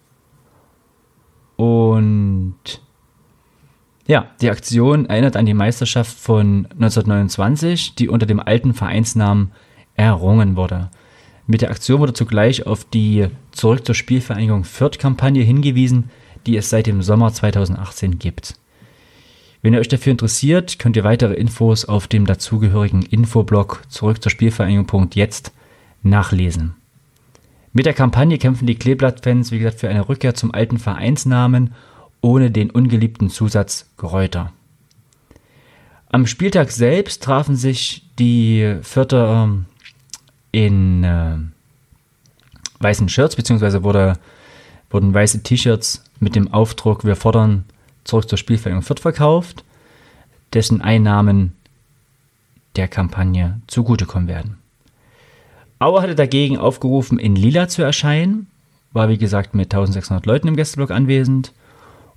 Und 1.56 2.54
ja, 4.06 4.26
die 4.40 4.50
Aktion 4.50 5.06
erinnert 5.06 5.36
an 5.36 5.46
die 5.46 5.54
Meisterschaft 5.54 6.16
von 6.18 6.66
1929, 6.72 7.94
die 7.94 8.08
unter 8.08 8.26
dem 8.26 8.40
alten 8.40 8.74
Vereinsnamen 8.74 9.52
errungen 9.94 10.56
wurde. 10.56 10.90
Mit 11.46 11.62
der 11.62 11.70
Aktion 11.70 12.00
wurde 12.00 12.12
zugleich 12.12 12.66
auf 12.66 12.84
die 12.84 13.28
Zurück 13.52 13.86
zur 13.86 13.94
Spielvereinigung 13.94 14.64
Fürth-Kampagne 14.64 15.42
hingewiesen, 15.42 16.10
die 16.46 16.56
es 16.56 16.70
seit 16.70 16.86
dem 16.86 17.02
Sommer 17.02 17.32
2018 17.32 18.18
gibt. 18.18 18.54
Wenn 19.64 19.72
ihr 19.72 19.80
euch 19.80 19.88
dafür 19.88 20.10
interessiert, 20.10 20.78
könnt 20.78 20.94
ihr 20.94 21.04
weitere 21.04 21.32
Infos 21.32 21.86
auf 21.86 22.06
dem 22.06 22.26
dazugehörigen 22.26 23.00
Infoblog 23.00 23.80
zurück 23.88 24.22
zur 24.22 24.28
Spielvereinigung.jetzt 24.28 25.52
nachlesen. 26.02 26.74
Mit 27.72 27.86
der 27.86 27.94
Kampagne 27.94 28.36
kämpfen 28.36 28.66
die 28.66 28.74
Kleeblatt-Fans, 28.74 29.52
wie 29.52 29.58
gesagt, 29.60 29.80
für 29.80 29.88
eine 29.88 30.06
Rückkehr 30.06 30.34
zum 30.34 30.52
alten 30.52 30.76
Vereinsnamen 30.76 31.72
ohne 32.20 32.50
den 32.50 32.70
ungeliebten 32.70 33.30
Zusatz 33.30 33.88
Gräuter. 33.96 34.52
Am 36.12 36.26
Spieltag 36.26 36.70
selbst 36.70 37.22
trafen 37.22 37.56
sich 37.56 38.04
die 38.18 38.76
Vierter 38.82 39.64
in 40.52 41.04
äh, 41.04 41.36
weißen 42.80 43.08
Shirts, 43.08 43.34
beziehungsweise 43.34 43.82
wurde, 43.82 44.18
wurden 44.90 45.14
weiße 45.14 45.42
T-Shirts 45.42 46.04
mit 46.20 46.36
dem 46.36 46.52
Aufdruck 46.52 47.04
Wir 47.06 47.16
fordern 47.16 47.64
zurück 48.04 48.28
zur 48.28 48.38
Spielvereinigung 48.38 48.82
Fürth 48.82 49.00
verkauft, 49.00 49.64
dessen 50.52 50.80
Einnahmen 50.80 51.52
der 52.76 52.88
Kampagne 52.88 53.60
zugutekommen 53.66 54.28
werden. 54.28 54.58
Auer 55.78 56.02
hatte 56.02 56.14
dagegen 56.14 56.56
aufgerufen, 56.56 57.18
in 57.18 57.36
Lila 57.36 57.68
zu 57.68 57.82
erscheinen, 57.82 58.46
war 58.92 59.08
wie 59.08 59.18
gesagt 59.18 59.54
mit 59.54 59.74
1600 59.74 60.24
Leuten 60.26 60.48
im 60.48 60.56
Gästeblock 60.56 60.90
anwesend 60.90 61.52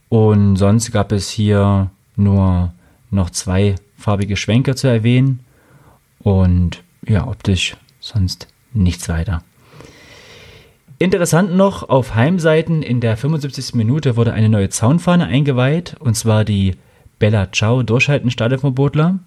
und 0.10 0.56
sonst 0.58 0.92
gab 0.92 1.12
es 1.12 1.30
hier 1.30 1.90
nur 2.16 2.74
noch 3.10 3.30
zwei 3.30 3.76
farbige 3.98 4.38
Schwenker 4.38 4.76
zu 4.76 4.88
erwähnen 4.88 5.40
und 6.20 6.84
ja, 7.06 7.28
optisch 7.28 7.76
sonst 8.00 8.48
nichts 8.74 9.10
weiter. 9.10 9.44
Interessant 11.00 11.56
noch, 11.56 11.90
auf 11.90 12.16
Heimseiten 12.16 12.82
in 12.82 13.02
der 13.02 13.18
75. 13.18 13.76
Minute 13.76 14.16
wurde 14.16 14.34
eine 14.34 14.50
neue 14.50 14.70
Zaunfahne 14.70 15.28
eingeweiht, 15.28 15.96
und 16.00 16.16
zwar 16.16 16.44
die 16.44 16.74
Bella 17.20 17.52
Ciao 17.52 17.84
Durchhalten 17.84 18.32
Stadionverbotler, 18.32 19.20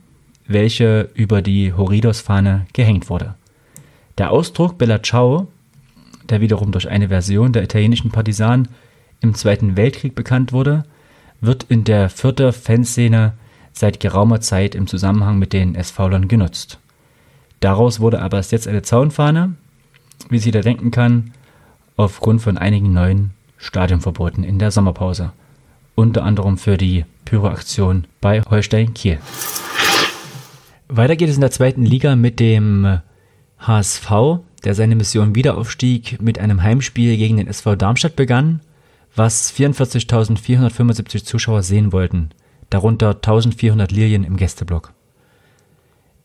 welche 0.48 1.10
über 1.14 1.42
die 1.42 1.72
Horidos-Fahne 1.72 2.66
gehängt 2.72 3.08
wurde. 3.08 3.36
Der 4.18 4.32
Ausdruck 4.32 4.78
Bella 4.78 5.00
Ciao, 5.00 5.46
der 6.28 6.40
wiederum 6.40 6.72
durch 6.72 6.88
eine 6.88 7.06
Version 7.06 7.52
der 7.52 7.62
italienischen 7.62 8.10
Partisanen 8.10 8.66
im 9.20 9.34
Zweiten 9.34 9.76
Weltkrieg 9.76 10.16
bekannt 10.16 10.52
wurde, 10.52 10.82
wird 11.40 11.66
in 11.68 11.84
der 11.84 12.08
Fürther 12.10 12.52
Fanszene 12.52 13.34
seit 13.72 14.00
geraumer 14.00 14.40
Zeit 14.40 14.74
im 14.74 14.88
Zusammenhang 14.88 15.38
mit 15.38 15.52
den 15.52 15.76
SV-Lern 15.76 16.26
genutzt. 16.26 16.80
Daraus 17.60 18.00
wurde 18.00 18.20
aber 18.22 18.38
erst 18.38 18.50
jetzt 18.50 18.66
eine 18.66 18.82
Zaunfahne, 18.82 19.54
wie 20.30 20.38
sich 20.38 20.50
da 20.50 20.62
denken 20.62 20.90
kann, 20.90 21.32
aufgrund 22.00 22.42
von 22.42 22.58
einigen 22.58 22.92
neuen 22.92 23.30
Stadionverboten 23.58 24.44
in 24.44 24.58
der 24.58 24.70
Sommerpause. 24.70 25.32
Unter 25.94 26.24
anderem 26.24 26.56
für 26.56 26.76
die 26.76 27.04
Pyroaktion 27.24 28.06
bei 28.20 28.42
Holstein 28.42 28.94
Kiel. 28.94 29.18
Weiter 30.88 31.16
geht 31.16 31.28
es 31.28 31.36
in 31.36 31.42
der 31.42 31.50
zweiten 31.50 31.84
Liga 31.84 32.16
mit 32.16 32.40
dem 32.40 33.00
HSV, 33.58 34.10
der 34.64 34.74
seine 34.74 34.96
Mission 34.96 35.34
Wiederaufstieg 35.34 36.20
mit 36.20 36.38
einem 36.38 36.62
Heimspiel 36.62 37.16
gegen 37.16 37.36
den 37.36 37.46
SV 37.46 37.76
Darmstadt 37.76 38.16
begann, 38.16 38.60
was 39.14 39.52
44.475 39.52 41.24
Zuschauer 41.24 41.62
sehen 41.62 41.92
wollten, 41.92 42.30
darunter 42.70 43.10
1400 43.10 43.92
Lilien 43.92 44.24
im 44.24 44.36
Gästeblock. 44.36 44.92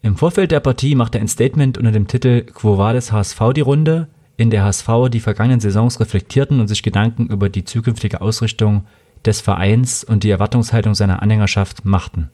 Im 0.02 0.16
Vorfeld 0.16 0.52
der 0.52 0.60
Partie 0.60 0.96
machte 0.96 1.20
ein 1.20 1.28
Statement 1.28 1.78
unter 1.78 1.92
dem 1.92 2.08
Titel 2.08 2.44
Quo 2.44 2.78
Vadis 2.78 3.12
HSV 3.12 3.40
die 3.56 3.62
Runde, 3.62 4.08
in 4.38 4.50
der 4.50 4.64
HSV 4.64 4.90
die 5.10 5.20
vergangenen 5.20 5.60
Saisons 5.60 6.00
reflektierten 6.00 6.60
und 6.60 6.68
sich 6.68 6.84
Gedanken 6.84 7.28
über 7.28 7.50
die 7.50 7.64
zukünftige 7.64 8.22
Ausrichtung 8.22 8.86
des 9.26 9.42
Vereins 9.42 10.04
und 10.04 10.24
die 10.24 10.30
Erwartungshaltung 10.30 10.94
seiner 10.94 11.22
Anhängerschaft 11.22 11.86
machten. 11.86 12.30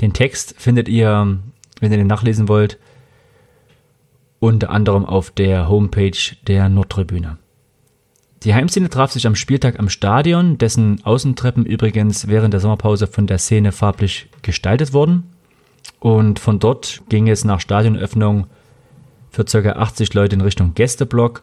Den 0.00 0.12
Text 0.12 0.54
findet 0.58 0.88
ihr, 0.88 1.38
wenn 1.80 1.92
ihr 1.92 1.98
den 1.98 2.06
nachlesen 2.06 2.48
wollt, 2.48 2.78
unter 4.38 4.70
anderem 4.70 5.06
auf 5.06 5.30
der 5.30 5.68
Homepage 5.68 6.36
der 6.46 6.68
Nordtribüne. 6.68 7.38
Die 8.42 8.54
Heimszene 8.54 8.90
traf 8.90 9.10
sich 9.10 9.26
am 9.26 9.34
Spieltag 9.34 9.78
am 9.78 9.88
Stadion, 9.88 10.58
dessen 10.58 11.04
Außentreppen 11.04 11.64
übrigens 11.64 12.28
während 12.28 12.52
der 12.52 12.60
Sommerpause 12.60 13.06
von 13.06 13.26
der 13.26 13.38
Szene 13.38 13.72
farblich 13.72 14.28
gestaltet 14.42 14.92
wurden. 14.92 15.24
Und 16.00 16.38
von 16.38 16.58
dort 16.58 17.02
ging 17.08 17.28
es 17.28 17.44
nach 17.44 17.60
Stadionöffnung 17.60 18.46
für 19.36 19.44
ca. 19.44 19.72
80 19.72 20.14
Leute 20.14 20.34
in 20.34 20.40
Richtung 20.40 20.72
Gästeblock, 20.74 21.42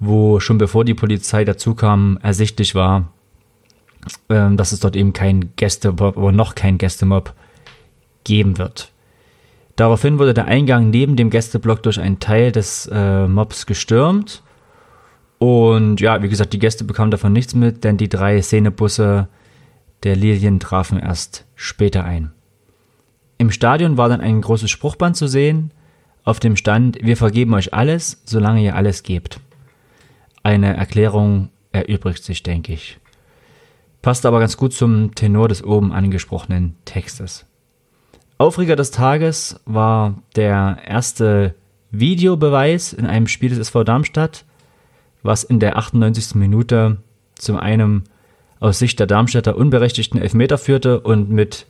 wo 0.00 0.40
schon 0.40 0.58
bevor 0.58 0.84
die 0.84 0.94
Polizei 0.94 1.44
dazukam, 1.44 2.18
ersichtlich 2.22 2.74
war, 2.74 3.12
ähm, 4.28 4.56
dass 4.56 4.72
es 4.72 4.80
dort 4.80 4.96
eben 4.96 5.12
kein 5.12 5.54
Gästemob 5.54 6.16
oder 6.16 6.32
noch 6.32 6.56
kein 6.56 6.76
Gästemob 6.76 7.34
geben 8.24 8.58
wird. 8.58 8.90
Daraufhin 9.76 10.18
wurde 10.18 10.34
der 10.34 10.46
Eingang 10.46 10.90
neben 10.90 11.14
dem 11.14 11.30
Gästeblock 11.30 11.84
durch 11.84 12.00
einen 12.00 12.18
Teil 12.18 12.50
des 12.50 12.90
äh, 12.92 13.28
Mobs 13.28 13.66
gestürmt. 13.66 14.42
Und 15.38 16.00
ja, 16.00 16.20
wie 16.20 16.28
gesagt, 16.28 16.52
die 16.52 16.58
Gäste 16.58 16.82
bekamen 16.82 17.12
davon 17.12 17.32
nichts 17.32 17.54
mit, 17.54 17.84
denn 17.84 17.96
die 17.96 18.08
drei 18.08 18.42
Szenebusse 18.42 19.28
der 20.02 20.16
Lilien 20.16 20.58
trafen 20.58 20.98
erst 20.98 21.46
später 21.54 22.02
ein. 22.02 22.32
Im 23.36 23.52
Stadion 23.52 23.96
war 23.96 24.08
dann 24.08 24.20
ein 24.20 24.40
großes 24.40 24.68
Spruchband 24.68 25.16
zu 25.16 25.28
sehen, 25.28 25.70
auf 26.28 26.40
dem 26.40 26.56
stand, 26.56 26.98
wir 27.00 27.16
vergeben 27.16 27.54
euch 27.54 27.72
alles, 27.72 28.20
solange 28.26 28.62
ihr 28.62 28.76
alles 28.76 29.02
gebt. 29.02 29.40
Eine 30.42 30.76
Erklärung 30.76 31.48
erübrigt 31.72 32.22
sich, 32.22 32.42
denke 32.42 32.74
ich. 32.74 32.98
Passt 34.02 34.26
aber 34.26 34.38
ganz 34.38 34.58
gut 34.58 34.74
zum 34.74 35.14
Tenor 35.14 35.48
des 35.48 35.64
oben 35.64 35.90
angesprochenen 35.90 36.76
Textes. 36.84 37.46
Aufreger 38.36 38.76
des 38.76 38.90
Tages 38.90 39.58
war 39.64 40.22
der 40.36 40.78
erste 40.86 41.54
Videobeweis 41.92 42.92
in 42.92 43.06
einem 43.06 43.26
Spiel 43.26 43.48
des 43.48 43.58
SV 43.58 43.84
Darmstadt, 43.84 44.44
was 45.22 45.44
in 45.44 45.60
der 45.60 45.78
98. 45.78 46.34
Minute 46.34 46.98
zum 47.36 47.56
einen 47.56 48.04
aus 48.60 48.78
Sicht 48.78 49.00
der 49.00 49.06
Darmstädter 49.06 49.56
unberechtigten 49.56 50.20
Elfmeter 50.20 50.58
führte 50.58 51.00
und 51.00 51.30
mit 51.30 51.66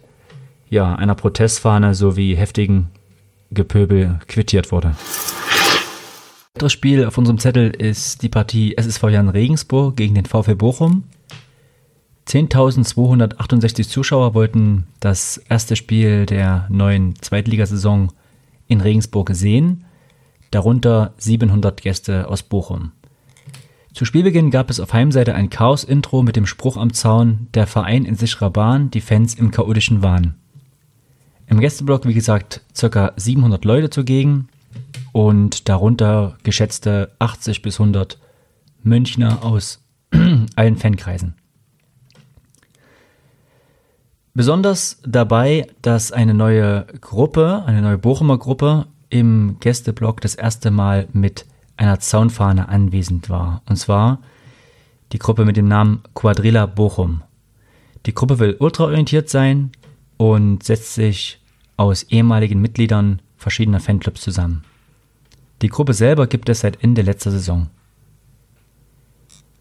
ja, 0.69 0.97
einer 0.97 1.15
Protestfahne 1.15 1.95
sowie 1.95 2.35
heftigen 2.35 2.91
Gepöbel 3.51 4.19
quittiert 4.29 4.73
wurde. 4.73 4.95
Weiteres 6.55 6.73
Spiel 6.73 7.05
auf 7.05 7.17
unserem 7.17 7.39
Zettel 7.39 7.71
ist 7.71 8.23
die 8.23 8.29
Partie 8.29 8.77
SSV 8.77 9.05
Jan 9.11 9.29
Regensburg 9.29 9.97
gegen 9.97 10.15
den 10.15 10.27
VfL 10.27 10.57
Bochum. 10.57 11.05
10.268 12.27 13.89
Zuschauer 13.89 14.35
wollten 14.35 14.87
das 15.01 15.39
erste 15.49 15.77
Spiel 15.77 16.27
der 16.27 16.67
neuen 16.69 17.15
Zweitligasaison 17.23 18.13
in 18.67 18.81
Regensburg 18.81 19.31
sehen, 19.33 19.85
darunter 20.51 21.15
700 21.19 21.81
Gäste 21.81 22.29
aus 22.29 22.43
Bochum. 22.43 22.93
Zu 23.95 24.05
Spielbeginn 24.05 24.51
gab 24.51 24.69
es 24.69 24.81
auf 24.81 24.93
Heimseite 24.93 25.35
ein 25.35 25.51
Chaos-Intro 25.51 26.23
mit 26.23 26.37
dem 26.37 26.47
Spruch 26.47 26.77
am 26.77 26.93
Zaun, 26.93 27.49
der 27.55 27.67
Verein 27.67 28.05
in 28.05 28.17
sicherer 28.17 28.51
Bahn, 28.51 28.91
die 28.91 29.01
Fans 29.01 29.35
im 29.35 29.51
chaotischen 29.51 30.03
Wahn. 30.03 30.35
Im 31.49 31.61
Gästeblock, 31.61 32.07
wie 32.07 32.15
gesagt, 32.15 32.61
ca. 32.79 33.13
700 33.17 33.65
Leute 33.65 33.89
zugegen 33.91 34.49
und 35.13 35.69
darunter 35.69 36.37
geschätzte 36.43 37.13
80 37.19 37.63
bis 37.63 37.81
100 37.81 38.19
Münchner 38.83 39.43
aus 39.43 39.83
allen 40.57 40.77
Fankreisen. 40.77 41.35
Besonders 44.35 45.01
dabei, 45.05 45.67
dass 45.83 46.13
eine 46.13 46.35
neue 46.35 46.87
Gruppe, 47.01 47.65
eine 47.67 47.83
neue 47.83 47.99
Bochumer 47.99 48.39
Gruppe 48.39 48.87
im 49.09 49.57
Gästeblock 49.59 50.21
das 50.21 50.35
erste 50.35 50.71
Mal 50.71 51.09
mit 51.13 51.47
einer 51.77 51.99
Zaunfahne 51.99 52.69
anwesend 52.69 53.31
war. 53.31 53.63
Und 53.69 53.77
zwar 53.77 54.21
die 55.13 55.19
Gruppe 55.19 55.45
mit 55.45 55.57
dem 55.57 55.67
Namen 55.67 56.03
Quadrilla 56.15 56.67
Bochum. 56.67 57.23
Die 58.07 58.15
Gruppe 58.15 58.39
will 58.39 58.57
ultraorientiert 58.59 59.29
sein 59.29 59.73
und 60.19 60.63
setzt 60.63 60.95
sich 60.95 61.41
aus 61.79 62.03
ehemaligen 62.03 62.61
Mitgliedern 62.61 63.23
verschiedener 63.39 63.81
Fanclubs 63.81 64.21
zusammen. 64.21 64.65
Die 65.63 65.69
Gruppe 65.69 65.95
selber 65.95 66.27
gibt 66.27 66.49
es 66.51 66.61
seit 66.61 66.83
Ende 66.85 67.03
letzter 67.03 67.31
Saison. 67.31 67.71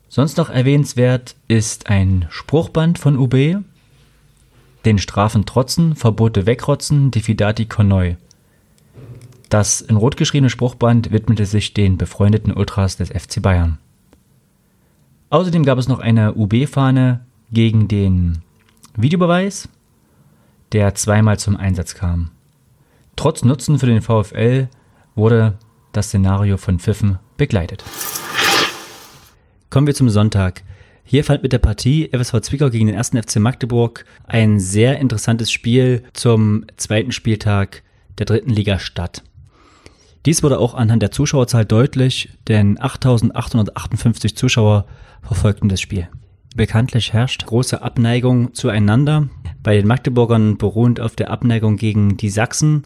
Sonst 0.10 0.38
noch 0.38 0.50
erwähnenswert 0.50 1.36
ist 1.48 1.90
ein 1.90 2.26
Spruchband 2.30 3.00
von 3.00 3.18
UB, 3.18 3.64
den 4.84 4.98
Strafen 5.00 5.46
trotzen, 5.46 5.96
Verbote 5.96 6.46
wegrotzen, 6.46 7.12
Diffidati 7.12 7.66
Cornoi. 7.66 8.18
Das 9.50 9.82
in 9.82 9.96
rot 9.96 10.18
geschriebene 10.18 10.50
Spruchband 10.50 11.12
widmete 11.12 11.46
sich 11.46 11.74
den 11.74 11.98
befreundeten 11.98 12.52
Ultras 12.54 12.98
des 12.98 13.10
FC 13.10 13.42
Bayern. 13.42 13.78
Außerdem 15.30 15.64
gab 15.64 15.78
es 15.78 15.88
noch 15.88 16.00
eine 16.00 16.34
UB-Fahne 16.36 17.22
gegen 17.52 17.88
den 17.88 18.40
Videobeweis, 18.96 19.70
der 20.72 20.96
zweimal 20.96 21.40
zum 21.40 21.58
Einsatz 21.58 21.96
kam. 21.96 22.32
Trotz 23.16 23.44
Nutzen 23.44 23.80
für 23.80 23.86
den 23.88 24.02
VfL 24.02 24.70
wurde 25.16 25.58
das 25.92 26.08
Szenario 26.08 26.58
von 26.58 26.80
Pfiffen 26.80 27.20
begleitet. 27.38 27.84
Kommen 29.70 29.88
wir 29.88 29.96
zum 29.96 30.10
Sonntag. 30.10 30.64
Hier 31.04 31.24
fand 31.24 31.42
mit 31.42 31.54
der 31.54 31.60
Partie 31.60 32.10
FSV 32.12 32.42
Zwickau 32.42 32.70
gegen 32.70 32.88
den 32.88 32.98
1. 32.98 33.10
FC 33.10 33.38
Magdeburg 33.38 34.06
ein 34.26 34.60
sehr 34.60 35.00
interessantes 35.00 35.52
Spiel 35.52 36.04
zum 36.14 36.66
zweiten 36.76 37.12
Spieltag 37.12 37.84
der 38.18 38.26
dritten 38.26 38.50
Liga 38.50 38.78
statt. 38.78 39.24
Dies 40.26 40.44
wurde 40.44 40.60
auch 40.60 40.74
anhand 40.74 41.02
der 41.02 41.12
Zuschauerzahl 41.12 41.66
deutlich, 41.66 42.30
denn 42.48 42.78
8858 42.80 44.36
Zuschauer 44.36 44.86
verfolgten 45.22 45.70
das 45.70 45.80
Spiel. 45.80 46.10
Bekanntlich 46.58 47.14
herrscht 47.14 47.46
große 47.46 47.84
Abneigung 47.84 48.56
zueinander, 48.56 49.30
bei 49.62 49.76
den 49.76 49.86
Magdeburgern 49.86 50.58
beruhend 50.58 51.00
auf 51.00 51.16
der 51.16 51.30
Abneigung 51.30 51.78
gegen 51.78 52.18
die 52.18 52.32
Sachsen 52.32 52.82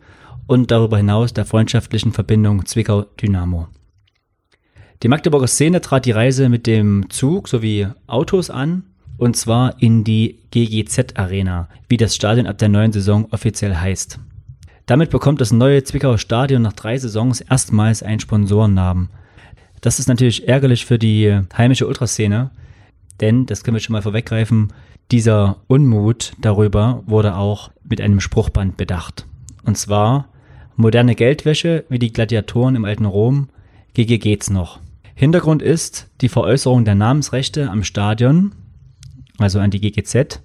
und 0.45 0.71
darüber 0.71 0.97
hinaus 0.97 1.31
der 1.31 1.45
freundschaftlichen 1.45 2.12
Verbindung 2.12 2.65
Zwickau-Dynamo. 2.65 3.69
Die 5.03 5.07
Magdeburger 5.07 5.47
Szene 5.47 5.79
trat 5.79 6.05
die 6.05 6.12
Reise 6.12 6.49
mit 6.49 6.67
dem 6.67 7.10
Zug 7.10 7.47
sowie 7.47 7.88
Autos 8.07 8.49
an, 8.49 8.84
und 9.17 9.38
zwar 9.38 9.81
in 9.81 10.03
die 10.03 10.39
GGZ 10.51 11.17
Arena, 11.17 11.69
wie 11.88 11.95
das 11.95 12.13
Stadion 12.13 12.47
ab 12.47 12.57
der 12.57 12.67
neuen 12.67 12.91
Saison 12.91 13.29
offiziell 13.31 13.77
heißt. 13.77 14.19
Damit 14.86 15.12
bekommt 15.12 15.39
das 15.39 15.53
neue 15.53 15.81
Zwickauer 15.86 16.17
Stadion 16.17 16.62
nach 16.62 16.73
drei 16.73 16.97
Saisons 16.97 17.39
erstmals 17.39 18.03
einen 18.03 18.19
Sponsorennamen. 18.19 19.07
Das 19.79 19.97
ist 19.97 20.10
natürlich 20.10 20.49
ärgerlich 20.49 20.86
für 20.86 20.99
die 20.99 21.39
heimische 21.57 21.88
Ultraszene, 21.88 22.51
denn, 23.21 23.45
das 23.45 23.63
können 23.63 23.75
wir 23.75 23.81
schon 23.81 23.93
mal 23.93 24.01
vorweggreifen, 24.01 24.73
dieser 25.12 25.57
Unmut 25.67 26.34
darüber 26.39 27.03
wurde 27.05 27.36
auch 27.36 27.71
mit 27.84 28.01
einem 28.01 28.19
Spruchband 28.19 28.77
bedacht. 28.77 29.25
Und 29.63 29.77
zwar 29.77 30.29
moderne 30.75 31.15
Geldwäsche 31.15 31.86
wie 31.89 31.99
die 31.99 32.13
Gladiatoren 32.13 32.75
im 32.75 32.86
alten 32.86 33.05
Rom, 33.05 33.49
GG 33.93 34.19
geht's 34.19 34.49
noch. 34.49 34.79
Hintergrund 35.13 35.62
ist 35.62 36.10
die 36.21 36.29
Veräußerung 36.29 36.86
der 36.86 36.95
Namensrechte 36.95 37.69
am 37.69 37.84
Stadion, 37.84 38.53
also 39.38 39.60
an 39.60 39.69
die 39.69 39.81
GGZ. 39.81 40.41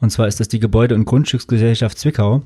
Und 0.00 0.10
zwar 0.10 0.28
ist 0.28 0.40
das 0.40 0.48
die 0.48 0.60
Gebäude- 0.60 0.94
und 0.94 1.06
Grundstücksgesellschaft 1.06 1.98
Zwickau, 1.98 2.42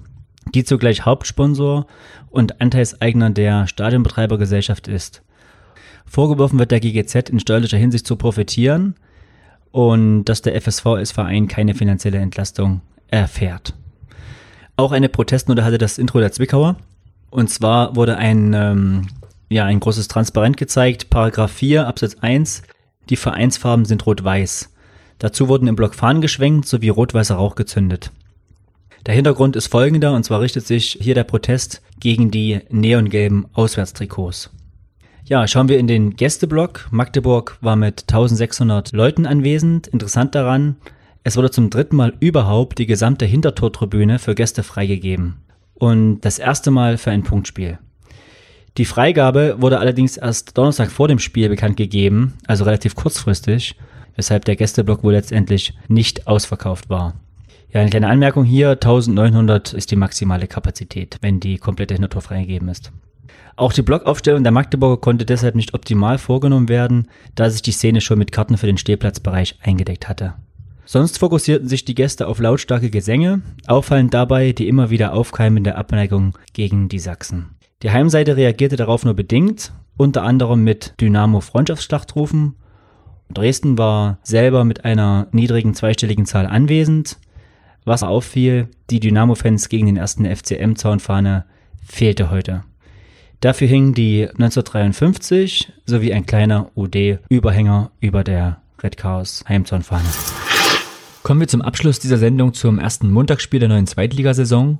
die 0.54 0.64
zugleich 0.64 1.04
Hauptsponsor 1.04 1.86
und 2.30 2.60
Anteilseigner 2.60 3.30
der 3.30 3.66
Stadionbetreibergesellschaft 3.66 4.88
ist. 4.88 5.22
Vorgeworfen 6.06 6.58
wird 6.58 6.70
der 6.70 6.80
GGZ 6.80 7.30
in 7.30 7.40
steuerlicher 7.40 7.78
Hinsicht 7.78 8.06
zu 8.06 8.16
profitieren 8.16 8.94
und 9.76 10.24
dass 10.24 10.40
der 10.40 10.58
FSV 10.58 10.86
als 10.86 11.12
Verein 11.12 11.48
keine 11.48 11.74
finanzielle 11.74 12.16
Entlastung 12.16 12.80
erfährt. 13.08 13.74
Auch 14.76 14.90
eine 14.90 15.10
Protestnote 15.10 15.64
hatte 15.64 15.76
das 15.76 15.98
Intro 15.98 16.18
der 16.18 16.32
Zwickauer. 16.32 16.76
Und 17.28 17.50
zwar 17.50 17.94
wurde 17.94 18.16
ein 18.16 18.54
ähm, 18.54 19.08
ja, 19.50 19.66
ein 19.66 19.78
großes 19.78 20.08
Transparent 20.08 20.56
gezeigt, 20.56 21.10
Paragraph 21.10 21.52
4, 21.52 21.86
Absatz 21.86 22.16
1, 22.22 22.62
die 23.10 23.16
Vereinsfarben 23.16 23.84
sind 23.84 24.06
rot-weiß. 24.06 24.72
Dazu 25.18 25.46
wurden 25.48 25.68
im 25.68 25.76
Block 25.76 25.94
Fahnen 25.94 26.22
geschwenkt 26.22 26.66
sowie 26.66 26.88
rot-weißer 26.88 27.34
Rauch 27.34 27.54
gezündet. 27.54 28.12
Der 29.04 29.14
Hintergrund 29.14 29.56
ist 29.56 29.66
folgender, 29.66 30.14
und 30.14 30.24
zwar 30.24 30.40
richtet 30.40 30.66
sich 30.66 30.96
hier 31.02 31.14
der 31.14 31.24
Protest 31.24 31.82
gegen 32.00 32.30
die 32.30 32.60
neongelben 32.70 33.44
Auswärtstrikots. 33.52 34.55
Ja, 35.28 35.48
schauen 35.48 35.68
wir 35.68 35.80
in 35.80 35.88
den 35.88 36.14
Gästeblock. 36.14 36.86
Magdeburg 36.92 37.58
war 37.60 37.74
mit 37.74 38.02
1600 38.02 38.92
Leuten 38.92 39.26
anwesend. 39.26 39.88
Interessant 39.88 40.36
daran, 40.36 40.76
es 41.24 41.36
wurde 41.36 41.50
zum 41.50 41.68
dritten 41.68 41.96
Mal 41.96 42.14
überhaupt 42.20 42.78
die 42.78 42.86
gesamte 42.86 43.26
Hintertortribüne 43.26 44.20
für 44.20 44.36
Gäste 44.36 44.62
freigegeben. 44.62 45.38
Und 45.74 46.20
das 46.20 46.38
erste 46.38 46.70
Mal 46.70 46.96
für 46.96 47.10
ein 47.10 47.24
Punktspiel. 47.24 47.80
Die 48.76 48.84
Freigabe 48.84 49.56
wurde 49.58 49.80
allerdings 49.80 50.16
erst 50.16 50.56
Donnerstag 50.56 50.92
vor 50.92 51.08
dem 51.08 51.18
Spiel 51.18 51.48
bekannt 51.48 51.76
gegeben, 51.76 52.34
also 52.46 52.62
relativ 52.62 52.94
kurzfristig, 52.94 53.74
weshalb 54.14 54.44
der 54.44 54.54
Gästeblock 54.54 55.02
wohl 55.02 55.14
letztendlich 55.14 55.76
nicht 55.88 56.28
ausverkauft 56.28 56.88
war. 56.88 57.14
Ja, 57.72 57.80
eine 57.80 57.90
kleine 57.90 58.08
Anmerkung 58.08 58.44
hier, 58.44 58.70
1900 58.70 59.72
ist 59.72 59.90
die 59.90 59.96
maximale 59.96 60.46
Kapazität, 60.46 61.18
wenn 61.20 61.40
die 61.40 61.58
komplette 61.58 61.94
Hintertor 61.94 62.22
freigegeben 62.22 62.68
ist. 62.68 62.92
Auch 63.56 63.72
die 63.72 63.82
Blockaufstellung 63.82 64.42
der 64.42 64.52
Magdeburger 64.52 65.00
konnte 65.00 65.24
deshalb 65.24 65.54
nicht 65.54 65.74
optimal 65.74 66.18
vorgenommen 66.18 66.68
werden, 66.68 67.08
da 67.34 67.50
sich 67.50 67.62
die 67.62 67.72
Szene 67.72 68.00
schon 68.00 68.18
mit 68.18 68.32
Karten 68.32 68.56
für 68.56 68.66
den 68.66 68.78
Stehplatzbereich 68.78 69.58
eingedeckt 69.62 70.08
hatte. 70.08 70.34
Sonst 70.84 71.18
fokussierten 71.18 71.68
sich 71.68 71.84
die 71.84 71.96
Gäste 71.96 72.28
auf 72.28 72.38
lautstarke 72.38 72.90
Gesänge, 72.90 73.42
auffallend 73.66 74.14
dabei 74.14 74.52
die 74.52 74.68
immer 74.68 74.90
wieder 74.90 75.14
aufkeimende 75.14 75.74
Abneigung 75.74 76.38
gegen 76.52 76.88
die 76.88 77.00
Sachsen. 77.00 77.56
Die 77.82 77.90
Heimseite 77.90 78.36
reagierte 78.36 78.76
darauf 78.76 79.04
nur 79.04 79.14
bedingt, 79.14 79.72
unter 79.96 80.22
anderem 80.22 80.62
mit 80.62 80.94
Dynamo 81.00 81.40
Freundschaftsschlachtrufen. 81.40 82.54
Dresden 83.30 83.76
war 83.76 84.18
selber 84.22 84.64
mit 84.64 84.84
einer 84.84 85.26
niedrigen 85.32 85.74
zweistelligen 85.74 86.26
Zahl 86.26 86.46
anwesend. 86.46 87.18
Was 87.84 88.02
auffiel, 88.02 88.68
die 88.90 89.00
Dynamo-Fans 89.00 89.68
gegen 89.68 89.86
den 89.86 89.96
ersten 89.96 90.24
FCM-Zaunfahne 90.24 91.44
fehlte 91.84 92.30
heute. 92.30 92.64
Dafür 93.40 93.68
hing 93.68 93.92
die 93.92 94.22
1953 94.22 95.72
sowie 95.84 96.12
ein 96.12 96.26
kleiner 96.26 96.70
UD-Überhänger 96.74 97.90
über 98.00 98.24
der 98.24 98.62
Red 98.82 98.96
Chaos 98.96 99.44
Heimzaunfahne. 99.48 100.08
Kommen 101.22 101.40
wir 101.40 101.48
zum 101.48 101.60
Abschluss 101.60 101.98
dieser 101.98 102.18
Sendung 102.18 102.54
zum 102.54 102.78
ersten 102.78 103.10
Montagsspiel 103.10 103.60
der 103.60 103.68
neuen 103.68 103.86
Zweitligasaison. 103.86 104.78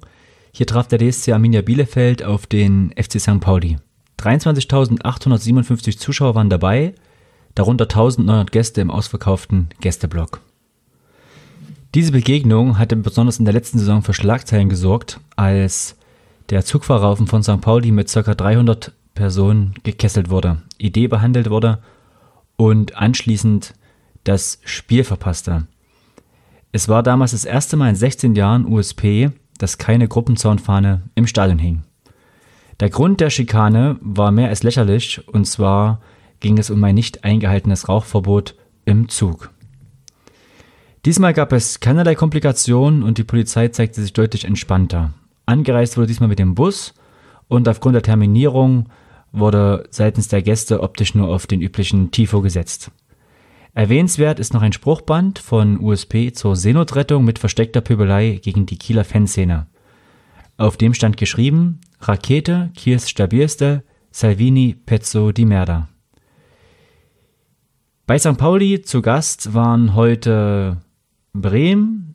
Hier 0.52 0.66
traf 0.66 0.88
der 0.88 0.98
DSC 0.98 1.32
Arminia 1.32 1.60
Bielefeld 1.60 2.22
auf 2.22 2.46
den 2.46 2.94
FC 2.96 3.20
St. 3.20 3.40
Pauli. 3.40 3.76
23.857 4.18 5.98
Zuschauer 5.98 6.34
waren 6.34 6.48
dabei, 6.48 6.94
darunter 7.54 7.84
1900 7.84 8.52
Gäste 8.52 8.80
im 8.80 8.90
ausverkauften 8.90 9.68
Gästeblock. 9.80 10.40
Diese 11.94 12.12
Begegnung 12.12 12.78
hatte 12.78 12.96
besonders 12.96 13.38
in 13.38 13.44
der 13.44 13.54
letzten 13.54 13.78
Saison 13.78 14.02
für 14.02 14.14
Schlagzeilen 14.14 14.68
gesorgt, 14.68 15.20
als 15.34 15.96
der 16.50 16.64
Zugfahrraufen 16.64 17.26
von 17.26 17.42
St. 17.42 17.60
Pauli 17.60 17.90
mit 17.90 18.12
ca. 18.12 18.34
300 18.34 18.92
Personen 19.14 19.74
gekesselt 19.82 20.30
wurde, 20.30 20.62
Idee 20.78 21.08
behandelt 21.08 21.50
wurde 21.50 21.78
und 22.56 22.96
anschließend 22.96 23.74
das 24.24 24.60
Spiel 24.64 25.04
verpasste. 25.04 25.66
Es 26.72 26.88
war 26.88 27.02
damals 27.02 27.30
das 27.30 27.44
erste 27.44 27.76
Mal 27.76 27.90
in 27.90 27.96
16 27.96 28.34
Jahren 28.34 28.66
USP, 28.66 29.30
dass 29.58 29.78
keine 29.78 30.08
Gruppenzaunfahne 30.08 31.02
im 31.14 31.26
Stadion 31.26 31.58
hing. 31.58 31.82
Der 32.80 32.90
Grund 32.90 33.20
der 33.20 33.30
Schikane 33.30 33.96
war 34.02 34.30
mehr 34.30 34.48
als 34.48 34.62
lächerlich, 34.62 35.26
und 35.28 35.46
zwar 35.46 36.00
ging 36.40 36.58
es 36.58 36.68
um 36.68 36.84
ein 36.84 36.94
nicht 36.94 37.24
eingehaltenes 37.24 37.88
Rauchverbot 37.88 38.54
im 38.84 39.08
Zug. 39.08 39.50
Diesmal 41.06 41.32
gab 41.32 41.52
es 41.52 41.80
keinerlei 41.80 42.14
Komplikationen 42.14 43.02
und 43.02 43.16
die 43.16 43.24
Polizei 43.24 43.68
zeigte 43.68 44.02
sich 44.02 44.12
deutlich 44.12 44.44
entspannter. 44.44 45.14
Angereist 45.46 45.96
wurde 45.96 46.08
diesmal 46.08 46.28
mit 46.28 46.40
dem 46.40 46.54
Bus 46.54 46.92
und 47.48 47.68
aufgrund 47.68 47.94
der 47.94 48.02
Terminierung 48.02 48.88
wurde 49.30 49.86
seitens 49.90 50.28
der 50.28 50.42
Gäste 50.42 50.80
optisch 50.82 51.14
nur 51.14 51.28
auf 51.28 51.46
den 51.46 51.60
üblichen 51.60 52.10
Tifo 52.10 52.40
gesetzt. 52.40 52.90
Erwähnenswert 53.72 54.40
ist 54.40 54.54
noch 54.54 54.62
ein 54.62 54.72
Spruchband 54.72 55.38
von 55.38 55.78
USP 55.78 56.32
zur 56.32 56.56
Seenotrettung 56.56 57.24
mit 57.24 57.38
versteckter 57.38 57.80
Pöbelei 57.80 58.40
gegen 58.42 58.66
die 58.66 58.78
Kieler 58.78 59.04
Fanszene. 59.04 59.66
Auf 60.56 60.78
dem 60.78 60.94
stand 60.94 61.16
geschrieben: 61.16 61.80
Rakete, 62.00 62.70
Kiels 62.74 63.08
stabilste, 63.08 63.84
Salvini, 64.10 64.74
Pezzo 64.74 65.30
di 65.30 65.44
Merda. 65.44 65.88
Bei 68.06 68.18
St. 68.18 68.38
Pauli 68.38 68.80
zu 68.80 69.02
Gast 69.02 69.52
waren 69.52 69.94
heute 69.94 70.78
Bremen, 71.34 72.14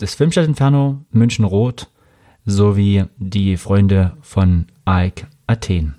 das 0.00 0.14
Filmstadt 0.16 0.48
Inferno, 0.48 1.04
München 1.12 1.44
Rot 1.44 1.91
sowie 2.44 3.04
die 3.18 3.56
Freunde 3.56 4.16
von 4.20 4.66
AEK 4.84 5.26
Athen. 5.46 5.94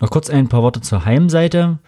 Noch 0.00 0.10
kurz 0.10 0.30
ein 0.30 0.48
paar 0.48 0.62
Worte 0.62 0.80
zur 0.80 1.04
Heimseite. 1.04 1.78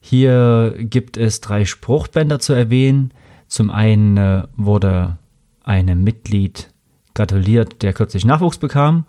Hier 0.00 0.74
gibt 0.78 1.16
es 1.16 1.40
drei 1.40 1.64
Spruchbänder 1.64 2.38
zu 2.38 2.52
erwähnen. 2.52 3.12
Zum 3.48 3.70
einen 3.70 4.16
äh, 4.16 4.42
wurde 4.56 5.18
einem 5.64 6.04
Mitglied 6.04 6.70
gratuliert, 7.14 7.82
der 7.82 7.92
kürzlich 7.92 8.24
Nachwuchs 8.24 8.58
bekam. 8.58 9.04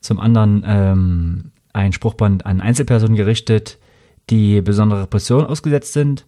Zum 0.00 0.18
anderen 0.18 0.64
ähm, 0.66 1.50
ein 1.72 1.92
Spruchband 1.92 2.46
an 2.46 2.60
Einzelpersonen 2.60 3.16
gerichtet, 3.16 3.78
die 4.30 4.62
besondere 4.62 5.02
Repression 5.02 5.44
ausgesetzt 5.44 5.92
sind. 5.92 6.26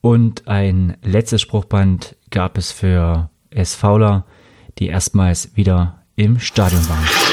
Und 0.00 0.48
ein 0.48 0.96
letztes 1.02 1.42
Spruchband 1.42 2.16
gab 2.30 2.58
es 2.58 2.72
für 2.72 3.30
S. 3.50 3.78
Die 4.78 4.88
erstmals 4.88 5.56
wieder 5.56 6.02
im 6.16 6.38
Stadion 6.38 6.88
waren. 6.88 7.27